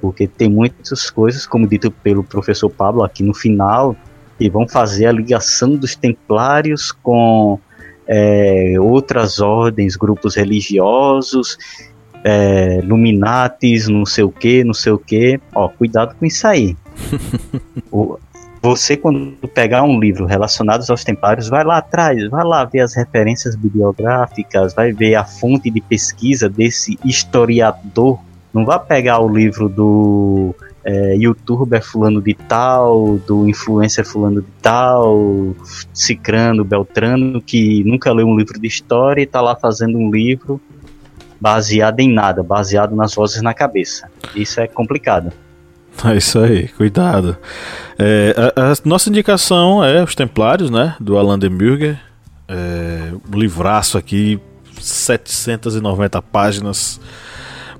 Porque 0.00 0.26
tem 0.26 0.48
muitas 0.48 1.10
coisas, 1.10 1.46
como 1.46 1.66
dito 1.66 1.90
pelo 1.90 2.24
professor 2.24 2.70
Pablo 2.70 3.02
aqui 3.02 3.22
no 3.22 3.34
final, 3.34 3.94
e 4.38 4.48
vão 4.48 4.68
fazer 4.68 5.06
a 5.06 5.12
ligação 5.12 5.76
dos 5.76 5.94
templários 5.94 6.92
com 6.92 7.58
é, 8.06 8.74
outras 8.78 9.40
ordens, 9.40 9.96
grupos 9.96 10.34
religiosos, 10.34 11.56
é, 12.24 12.80
Luminatis, 12.82 13.88
não 13.88 14.06
sei 14.06 14.24
o 14.24 14.30
que, 14.30 14.64
não 14.64 14.74
sei 14.74 14.92
o 14.92 14.98
que. 14.98 15.40
Ó, 15.54 15.68
cuidado 15.68 16.14
com 16.14 16.24
isso 16.24 16.46
aí. 16.46 16.76
o, 17.92 18.18
você, 18.64 18.96
quando 18.96 19.36
pegar 19.48 19.82
um 19.82 20.00
livro 20.00 20.24
relacionado 20.24 20.86
aos 20.88 21.04
templários, 21.04 21.50
vai 21.50 21.62
lá 21.64 21.76
atrás, 21.76 22.26
vai 22.30 22.42
lá 22.42 22.64
ver 22.64 22.80
as 22.80 22.94
referências 22.94 23.54
bibliográficas, 23.54 24.72
vai 24.72 24.90
ver 24.90 25.16
a 25.16 25.24
fonte 25.24 25.70
de 25.70 25.82
pesquisa 25.82 26.48
desse 26.48 26.98
historiador. 27.04 28.18
Não 28.54 28.64
vá 28.64 28.78
pegar 28.78 29.18
o 29.18 29.28
livro 29.28 29.68
do 29.68 30.54
é, 30.84 31.16
youtuber 31.16 31.82
fulano 31.82 32.20
de 32.20 32.34
tal, 32.34 33.18
do 33.26 33.48
influencer 33.48 34.04
fulano 34.04 34.42
de 34.42 34.48
tal, 34.60 35.54
cicrano, 35.92 36.64
beltrano, 36.64 37.40
que 37.40 37.82
nunca 37.84 38.12
leu 38.12 38.26
um 38.26 38.36
livro 38.36 38.60
de 38.60 38.68
história 38.68 39.22
e 39.22 39.24
está 39.24 39.40
lá 39.40 39.56
fazendo 39.56 39.96
um 39.96 40.10
livro 40.10 40.60
baseado 41.40 42.00
em 42.00 42.12
nada, 42.12 42.42
baseado 42.42 42.94
nas 42.94 43.14
vozes 43.14 43.42
na 43.42 43.54
cabeça. 43.54 44.08
Isso 44.34 44.60
é 44.60 44.66
complicado. 44.66 45.32
É 46.04 46.16
isso 46.16 46.38
aí, 46.38 46.68
cuidado. 46.68 47.36
É, 47.98 48.34
a, 48.56 48.72
a, 48.72 48.74
nossa 48.84 49.08
indicação 49.08 49.82
é 49.82 50.02
Os 50.02 50.14
Templários, 50.14 50.70
né? 50.70 50.96
Do 50.98 51.16
Alan 51.16 51.38
Demurger. 51.38 51.98
É, 52.48 53.12
um 53.32 53.38
livraço 53.38 53.96
aqui, 53.96 54.40
790 54.80 56.20
páginas. 56.20 57.00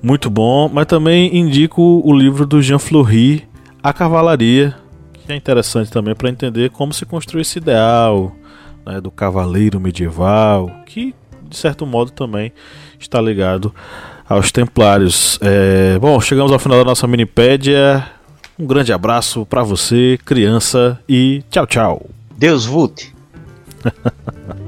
Muito 0.05 0.29
bom. 0.29 0.69
Mas 0.71 0.85
também 0.85 1.35
indico 1.35 2.03
o 2.05 2.13
livro 2.13 2.45
do 2.45 2.61
Jean 2.61 2.79
Fleury, 2.79 3.49
A 3.83 3.91
Cavalaria, 3.91 4.77
que 5.15 5.33
é 5.33 5.35
interessante 5.35 5.91
também 5.91 6.15
para 6.15 6.29
entender 6.29 6.69
como 6.71 6.93
se 6.93 7.07
construiu 7.07 7.41
esse 7.41 7.57
ideal 7.57 8.31
né, 8.85 9.01
do 9.01 9.11
cavaleiro 9.11 9.81
medieval, 9.81 10.71
que 10.85 11.15
de 11.49 11.57
certo 11.57 11.87
modo 11.87 12.11
também 12.11 12.53
está 13.01 13.19
ligado 13.19 13.75
aos 14.29 14.53
Templários. 14.53 15.39
É, 15.41 15.99
bom, 15.99 16.21
chegamos 16.21 16.53
ao 16.53 16.59
final 16.59 16.79
da 16.79 16.85
nossa 16.85 17.07
minipédia. 17.07 18.07
Um 18.59 18.67
grande 18.67 18.93
abraço 18.93 19.47
para 19.47 19.63
você, 19.63 20.19
criança, 20.23 21.01
e 21.09 21.43
tchau, 21.51 21.67
tchau. 21.67 22.07
Deus 22.37 22.67
vote. 22.67 23.15